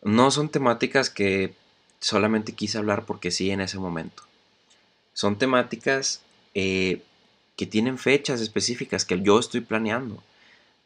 no 0.00 0.30
son 0.30 0.48
temáticas 0.48 1.10
que 1.10 1.54
solamente 2.04 2.52
quise 2.52 2.76
hablar 2.76 3.06
porque 3.06 3.30
sí 3.30 3.50
en 3.50 3.62
ese 3.62 3.78
momento. 3.78 4.24
Son 5.14 5.38
temáticas 5.38 6.20
eh, 6.54 7.00
que 7.56 7.64
tienen 7.64 7.96
fechas 7.96 8.42
específicas 8.42 9.06
que 9.06 9.18
yo 9.22 9.38
estoy 9.38 9.62
planeando. 9.62 10.22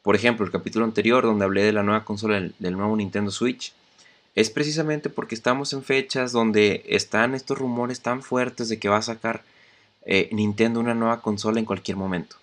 Por 0.02 0.14
ejemplo, 0.14 0.46
el 0.46 0.52
capítulo 0.52 0.84
anterior 0.84 1.24
donde 1.24 1.44
hablé 1.44 1.64
de 1.64 1.72
la 1.72 1.82
nueva 1.82 2.04
consola 2.04 2.48
del, 2.60 2.76
nuevo 2.76 2.96
Nintendo 2.96 3.32
Switch 3.32 3.72
es 4.36 4.48
precisamente 4.48 5.10
porque 5.10 5.34
estamos 5.34 5.72
en 5.72 5.82
fechas 5.82 6.30
donde 6.30 6.84
están 6.86 7.34
estos 7.34 7.58
rumores 7.58 8.00
tan 8.00 8.22
fuertes 8.22 8.68
de 8.68 8.78
que 8.78 8.88
va 8.88 8.98
a 8.98 9.02
sacar 9.02 9.42
eh, 10.06 10.28
Nintendo 10.30 10.78
una 10.78 10.94
nueva 10.94 11.20
consola 11.20 11.58
en 11.58 11.66
cualquier 11.66 11.96
momento. 11.96 12.36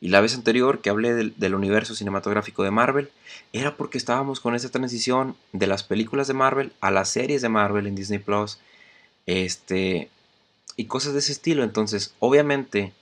Y 0.00 0.08
la 0.08 0.20
vez 0.20 0.34
anterior 0.34 0.80
que 0.80 0.88
hablé 0.88 1.14
del, 1.14 1.54
universo 1.54 1.94
cinematográfico 1.94 2.62
de 2.62 2.70
Marvel, 2.70 3.10
era 3.52 3.76
porque 3.76 3.98
estábamos 3.98 4.40
con 4.40 4.54
esa 4.54 4.70
transición 4.70 5.36
de 5.52 5.66
las 5.66 5.82
películas 5.82 6.26
de 6.26 6.34
Marvel 6.34 6.72
a 6.80 6.90
las 6.90 7.10
series 7.10 7.42
de 7.42 7.50
Marvel 7.50 7.86
en 7.86 7.94
Disney 7.94 8.18
Plus. 8.18 8.58
Este, 9.26 10.08
y 10.76 10.86
cosas 10.86 11.12
de 11.12 11.18
ese 11.18 11.32
estilo. 11.32 11.62
Entonces, 11.64 12.14
obviamente, 12.18 12.94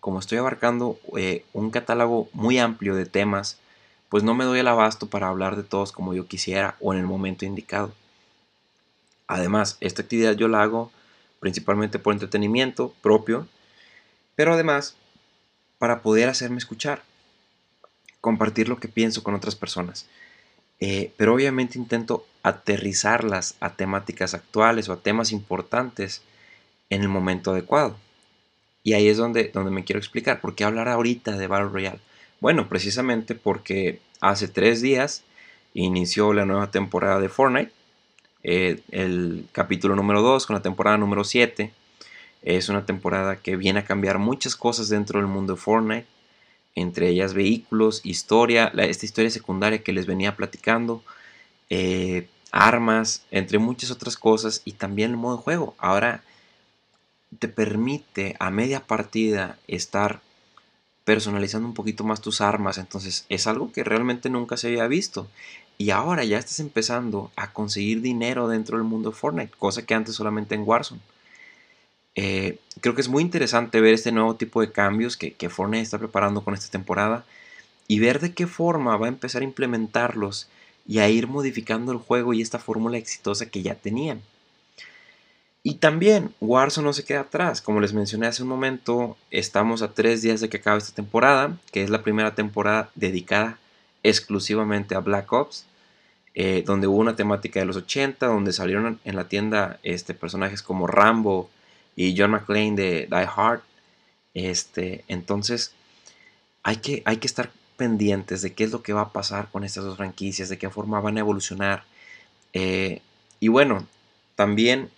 como 0.00 0.18
estoy 0.18 0.36
abarcando 0.36 0.98
eh, 1.16 1.44
un 1.54 1.70
catálogo 1.70 2.28
muy 2.34 2.58
amplio 2.58 2.94
de 2.94 3.06
temas, 3.06 3.58
pues 4.10 4.22
no 4.22 4.34
me 4.34 4.44
doy 4.44 4.58
el 4.58 4.68
abasto 4.68 5.08
para 5.08 5.28
hablar 5.28 5.56
de 5.56 5.62
todos 5.62 5.90
como 5.90 6.12
yo 6.14 6.26
quisiera 6.26 6.76
o 6.80 6.92
en 6.92 7.00
el 7.00 7.06
momento 7.06 7.46
indicado. 7.46 7.92
Además, 9.26 9.78
esta 9.80 10.02
actividad 10.02 10.34
yo 10.34 10.48
la 10.48 10.62
hago 10.62 10.92
principalmente 11.40 11.98
por 11.98 12.12
entretenimiento 12.12 12.94
propio, 13.02 13.48
pero 14.34 14.52
además 14.52 14.96
para 15.78 16.02
poder 16.02 16.28
hacerme 16.28 16.58
escuchar, 16.58 17.02
compartir 18.20 18.68
lo 18.68 18.78
que 18.78 18.88
pienso 18.88 19.22
con 19.22 19.34
otras 19.34 19.54
personas. 19.54 20.06
Eh, 20.80 21.12
pero 21.16 21.34
obviamente 21.34 21.78
intento 21.78 22.26
aterrizarlas 22.42 23.56
a 23.60 23.74
temáticas 23.74 24.34
actuales 24.34 24.88
o 24.88 24.92
a 24.92 25.00
temas 25.00 25.32
importantes 25.32 26.22
en 26.90 27.02
el 27.02 27.08
momento 27.08 27.52
adecuado. 27.52 27.96
Y 28.82 28.92
ahí 28.92 29.08
es 29.08 29.16
donde, 29.16 29.50
donde 29.52 29.70
me 29.70 29.84
quiero 29.84 29.98
explicar. 29.98 30.40
¿Por 30.40 30.54
qué 30.54 30.64
hablar 30.64 30.88
ahorita 30.88 31.36
de 31.36 31.46
Battle 31.46 31.70
Royale? 31.70 32.00
Bueno, 32.40 32.68
precisamente 32.68 33.34
porque 33.34 34.00
hace 34.20 34.48
tres 34.48 34.80
días 34.82 35.24
inició 35.74 36.32
la 36.32 36.44
nueva 36.44 36.70
temporada 36.70 37.20
de 37.20 37.28
Fortnite 37.28 37.72
eh, 38.48 38.80
el 38.92 39.48
capítulo 39.50 39.96
número 39.96 40.22
2 40.22 40.46
con 40.46 40.54
la 40.54 40.62
temporada 40.62 40.96
número 40.96 41.24
7. 41.24 41.72
Es 42.46 42.68
una 42.68 42.86
temporada 42.86 43.40
que 43.40 43.56
viene 43.56 43.80
a 43.80 43.84
cambiar 43.84 44.20
muchas 44.20 44.54
cosas 44.54 44.88
dentro 44.88 45.18
del 45.18 45.26
mundo 45.26 45.54
de 45.54 45.60
Fortnite, 45.60 46.06
entre 46.76 47.08
ellas 47.08 47.34
vehículos, 47.34 48.00
historia, 48.04 48.72
esta 48.78 49.04
historia 49.04 49.30
secundaria 49.30 49.82
que 49.82 49.92
les 49.92 50.06
venía 50.06 50.36
platicando, 50.36 51.02
eh, 51.70 52.28
armas, 52.52 53.24
entre 53.32 53.58
muchas 53.58 53.90
otras 53.90 54.16
cosas, 54.16 54.62
y 54.64 54.72
también 54.72 55.10
el 55.10 55.16
modo 55.16 55.38
de 55.38 55.42
juego. 55.42 55.74
Ahora 55.78 56.22
te 57.40 57.48
permite 57.48 58.36
a 58.38 58.50
media 58.50 58.86
partida 58.86 59.58
estar 59.66 60.20
personalizando 61.04 61.66
un 61.66 61.74
poquito 61.74 62.04
más 62.04 62.20
tus 62.20 62.40
armas. 62.40 62.78
Entonces 62.78 63.26
es 63.28 63.48
algo 63.48 63.72
que 63.72 63.82
realmente 63.82 64.30
nunca 64.30 64.56
se 64.56 64.68
había 64.68 64.86
visto. 64.86 65.26
Y 65.78 65.90
ahora 65.90 66.22
ya 66.22 66.38
estás 66.38 66.60
empezando 66.60 67.32
a 67.34 67.52
conseguir 67.52 68.02
dinero 68.02 68.46
dentro 68.46 68.78
del 68.78 68.86
mundo 68.86 69.10
de 69.10 69.16
Fortnite, 69.16 69.52
cosa 69.58 69.84
que 69.84 69.94
antes 69.94 70.14
solamente 70.14 70.54
en 70.54 70.62
Warzone. 70.64 71.00
Eh, 72.16 72.58
creo 72.80 72.94
que 72.94 73.02
es 73.02 73.08
muy 73.08 73.22
interesante 73.22 73.80
ver 73.80 73.94
este 73.94 74.10
nuevo 74.10 74.34
tipo 74.36 74.60
de 74.60 74.72
cambios 74.72 75.16
que, 75.16 75.32
que 75.32 75.50
Fortnite 75.50 75.82
está 75.82 75.98
preparando 75.98 76.42
con 76.42 76.54
esta 76.54 76.70
temporada 76.70 77.24
y 77.86 78.00
ver 78.00 78.20
de 78.20 78.32
qué 78.32 78.46
forma 78.46 78.96
va 78.96 79.06
a 79.06 79.10
empezar 79.10 79.42
a 79.42 79.44
implementarlos 79.44 80.48
y 80.88 80.98
a 80.98 81.08
ir 81.08 81.26
modificando 81.26 81.92
el 81.92 81.98
juego 81.98 82.32
y 82.32 82.42
esta 82.42 82.58
fórmula 82.58 82.96
exitosa 82.96 83.46
que 83.46 83.62
ya 83.62 83.74
tenían. 83.74 84.22
Y 85.62 85.74
también 85.74 86.32
Warzone 86.40 86.86
no 86.86 86.92
se 86.92 87.04
queda 87.04 87.22
atrás. 87.22 87.60
Como 87.60 87.80
les 87.80 87.92
mencioné 87.92 88.28
hace 88.28 88.44
un 88.44 88.48
momento, 88.48 89.16
estamos 89.32 89.82
a 89.82 89.92
tres 89.92 90.22
días 90.22 90.40
de 90.40 90.48
que 90.48 90.58
acabe 90.58 90.78
esta 90.78 90.94
temporada, 90.94 91.56
que 91.72 91.82
es 91.82 91.90
la 91.90 92.02
primera 92.02 92.36
temporada 92.36 92.90
dedicada 92.94 93.58
exclusivamente 94.04 94.94
a 94.94 95.00
Black 95.00 95.32
Ops, 95.32 95.66
eh, 96.34 96.62
donde 96.64 96.86
hubo 96.86 96.98
una 96.98 97.16
temática 97.16 97.58
de 97.58 97.66
los 97.66 97.76
80, 97.76 98.26
donde 98.26 98.52
salieron 98.52 99.00
en 99.04 99.16
la 99.16 99.28
tienda 99.28 99.80
este, 99.82 100.14
personajes 100.14 100.62
como 100.62 100.86
Rambo 100.86 101.50
y 101.96 102.14
John 102.16 102.30
McClane 102.30 102.76
de 102.76 103.08
Die 103.10 103.28
Hard. 103.34 103.62
Este, 104.34 105.04
entonces, 105.08 105.72
hay 106.62 106.76
que, 106.76 107.02
hay 107.06 107.16
que 107.16 107.26
estar 107.26 107.50
pendientes 107.76 108.42
de 108.42 108.52
qué 108.52 108.64
es 108.64 108.70
lo 108.70 108.82
que 108.82 108.92
va 108.92 109.02
a 109.02 109.12
pasar 109.12 109.48
con 109.50 109.64
estas 109.64 109.84
dos 109.84 109.96
franquicias, 109.96 110.48
de 110.48 110.58
qué 110.58 110.70
forma 110.70 111.00
van 111.00 111.16
a 111.16 111.20
evolucionar. 111.20 111.84
Eh, 112.52 113.00
y 113.40 113.48
bueno, 113.48 113.86
también 114.34 114.90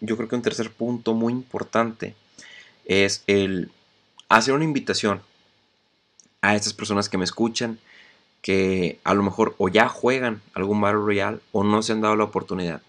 yo 0.00 0.16
creo 0.16 0.28
que 0.28 0.34
un 0.34 0.42
tercer 0.42 0.70
punto 0.70 1.14
muy 1.14 1.32
importante 1.32 2.14
es 2.86 3.22
el 3.26 3.70
hacer 4.28 4.54
una 4.54 4.64
invitación 4.64 5.22
a 6.40 6.56
estas 6.56 6.72
personas 6.72 7.08
que 7.08 7.18
me 7.18 7.24
escuchan, 7.24 7.78
que 8.42 8.98
a 9.04 9.14
lo 9.14 9.22
mejor 9.22 9.54
o 9.58 9.68
ya 9.68 9.88
juegan 9.88 10.42
algún 10.54 10.80
Battle 10.80 11.00
Royale 11.00 11.38
o 11.52 11.62
no 11.62 11.82
se 11.82 11.92
han 11.92 12.00
dado 12.00 12.16
la 12.16 12.24
oportunidad. 12.24 12.82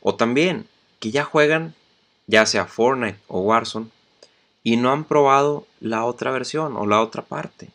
O 0.00 0.14
también 0.14 0.66
que 1.00 1.10
ya 1.10 1.24
juegan 1.24 1.74
ya 2.28 2.46
sea 2.46 2.66
Fortnite 2.66 3.18
o 3.26 3.40
Warzone 3.40 3.88
y 4.62 4.76
no 4.76 4.92
han 4.92 5.04
probado 5.04 5.66
la 5.80 6.04
otra 6.04 6.30
versión 6.30 6.76
o 6.76 6.86
la 6.86 7.00
otra 7.00 7.22
parte. 7.22 7.70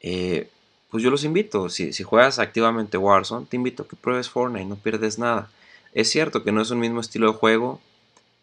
Eh, 0.00 0.48
pues 0.90 1.02
yo 1.02 1.10
los 1.10 1.24
invito, 1.24 1.68
si, 1.68 1.92
si, 1.92 2.04
juegas 2.04 2.38
activamente 2.38 2.96
Warzone, 2.96 3.46
te 3.46 3.56
invito 3.56 3.82
a 3.82 3.88
que 3.88 3.96
pruebes 3.96 4.30
Fortnite, 4.30 4.64
no 4.66 4.76
pierdes 4.76 5.18
nada. 5.18 5.50
Es 5.92 6.08
cierto 6.08 6.44
que 6.44 6.52
no 6.52 6.62
es 6.62 6.70
un 6.70 6.78
mismo 6.78 7.00
estilo 7.00 7.26
de 7.30 7.36
juego, 7.36 7.80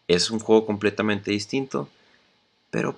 es 0.06 0.30
un 0.30 0.38
juego 0.38 0.66
completamente 0.66 1.30
distinto, 1.30 1.88
pero 2.70 2.96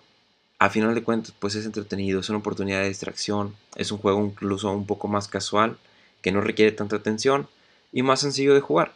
a 0.58 0.68
final 0.68 0.94
de 0.94 1.04
cuentas 1.04 1.32
pues 1.38 1.54
es 1.54 1.64
entretenido, 1.64 2.20
es 2.20 2.28
una 2.28 2.38
oportunidad 2.38 2.80
de 2.80 2.88
distracción, 2.88 3.54
es 3.76 3.92
un 3.92 3.98
juego 3.98 4.24
incluso 4.24 4.70
un 4.72 4.86
poco 4.86 5.06
más 5.06 5.28
casual, 5.28 5.78
que 6.22 6.32
no 6.32 6.40
requiere 6.40 6.72
tanta 6.72 6.96
atención 6.96 7.46
y 7.92 8.02
más 8.02 8.20
sencillo 8.20 8.52
de 8.52 8.60
jugar. 8.60 8.92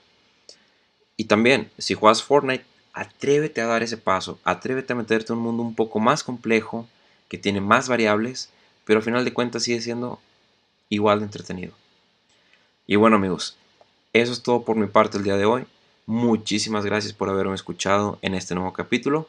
Y 1.16 1.24
también, 1.24 1.70
si 1.78 1.94
juegas 1.94 2.24
Fortnite, 2.24 2.64
atrévete 2.92 3.60
a 3.60 3.66
dar 3.66 3.82
ese 3.82 3.96
paso, 3.96 4.38
atrévete 4.44 4.92
a 4.92 4.96
meterte 4.96 5.32
en 5.32 5.38
un 5.38 5.44
mundo 5.44 5.62
un 5.62 5.74
poco 5.74 6.00
más 6.00 6.24
complejo, 6.24 6.88
que 7.28 7.38
tiene 7.38 7.60
más 7.60 7.88
variables, 7.88 8.50
pero 8.84 8.98
a 8.98 9.02
final 9.02 9.24
de 9.24 9.32
cuentas 9.32 9.62
sigue 9.62 9.80
siendo 9.80 10.18
igual 10.88 11.20
de 11.20 11.26
entretenido. 11.26 11.72
Y 12.86 12.96
bueno 12.96 13.16
amigos, 13.16 13.56
eso 14.12 14.32
es 14.32 14.42
todo 14.42 14.64
por 14.64 14.76
mi 14.76 14.86
parte 14.86 15.18
el 15.18 15.24
día 15.24 15.36
de 15.36 15.44
hoy. 15.44 15.64
Muchísimas 16.06 16.84
gracias 16.84 17.12
por 17.12 17.28
haberme 17.28 17.54
escuchado 17.54 18.18
en 18.22 18.34
este 18.34 18.54
nuevo 18.56 18.72
capítulo. 18.72 19.28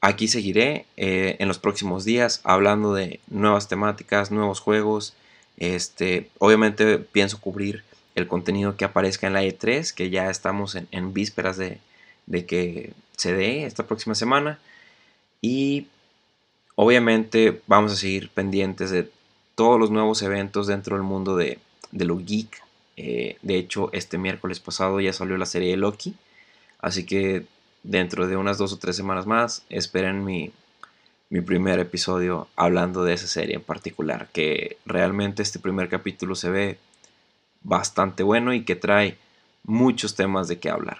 Aquí 0.00 0.28
seguiré 0.28 0.86
eh, 0.96 1.36
en 1.40 1.48
los 1.48 1.58
próximos 1.58 2.04
días 2.04 2.40
hablando 2.44 2.94
de 2.94 3.20
nuevas 3.28 3.68
temáticas, 3.68 4.30
nuevos 4.30 4.60
juegos. 4.60 5.14
Este, 5.56 6.30
obviamente 6.38 6.98
pienso 6.98 7.40
cubrir 7.40 7.84
el 8.14 8.28
contenido 8.28 8.76
que 8.76 8.84
aparezca 8.84 9.26
en 9.26 9.32
la 9.32 9.42
E3, 9.42 9.92
que 9.92 10.10
ya 10.10 10.30
estamos 10.30 10.76
en, 10.76 11.12
vísperas 11.12 11.56
de, 12.26 12.46
que 12.46 12.92
se 13.16 13.32
dé 13.32 13.64
esta 13.64 13.86
próxima 13.86 14.14
semana. 14.14 14.58
Y 15.40 15.86
obviamente 16.74 17.60
vamos 17.66 17.92
a 17.92 17.96
seguir 17.96 18.30
pendientes 18.30 18.90
de 18.90 19.10
todos 19.54 19.78
los 19.78 19.90
nuevos 19.90 20.22
eventos 20.22 20.66
dentro 20.66 20.96
del 20.96 21.04
mundo 21.04 21.36
de, 21.36 21.58
de 21.90 22.04
lo 22.04 22.18
geek, 22.18 22.62
eh, 22.96 23.38
de 23.42 23.56
hecho, 23.56 23.90
este 23.92 24.18
miércoles 24.18 24.60
pasado 24.60 25.00
ya 25.00 25.12
salió 25.12 25.36
la 25.36 25.46
serie 25.46 25.70
de 25.70 25.76
Loki. 25.76 26.14
Así 26.80 27.04
que 27.04 27.46
dentro 27.82 28.26
de 28.26 28.36
unas 28.36 28.58
dos 28.58 28.72
o 28.72 28.78
tres 28.78 28.96
semanas 28.96 29.26
más, 29.26 29.64
esperen 29.68 30.24
mi, 30.24 30.52
mi 31.30 31.40
primer 31.40 31.78
episodio 31.78 32.48
hablando 32.56 33.04
de 33.04 33.14
esa 33.14 33.26
serie 33.26 33.56
en 33.56 33.62
particular. 33.62 34.28
Que 34.32 34.78
realmente 34.84 35.42
este 35.42 35.58
primer 35.58 35.88
capítulo 35.88 36.34
se 36.34 36.50
ve 36.50 36.78
bastante 37.62 38.22
bueno 38.22 38.52
y 38.54 38.64
que 38.64 38.76
trae 38.76 39.16
muchos 39.64 40.14
temas 40.14 40.48
de 40.48 40.58
qué 40.58 40.70
hablar. 40.70 40.98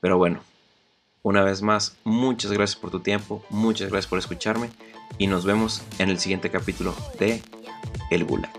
Pero 0.00 0.18
bueno, 0.18 0.40
una 1.22 1.42
vez 1.42 1.62
más, 1.62 1.96
muchas 2.04 2.52
gracias 2.52 2.78
por 2.78 2.90
tu 2.90 3.00
tiempo, 3.00 3.44
muchas 3.50 3.90
gracias 3.90 4.08
por 4.08 4.18
escucharme 4.18 4.70
y 5.18 5.26
nos 5.26 5.44
vemos 5.44 5.82
en 5.98 6.10
el 6.10 6.18
siguiente 6.18 6.50
capítulo 6.50 6.94
de 7.18 7.42
El 8.10 8.24
Gulag. 8.24 8.57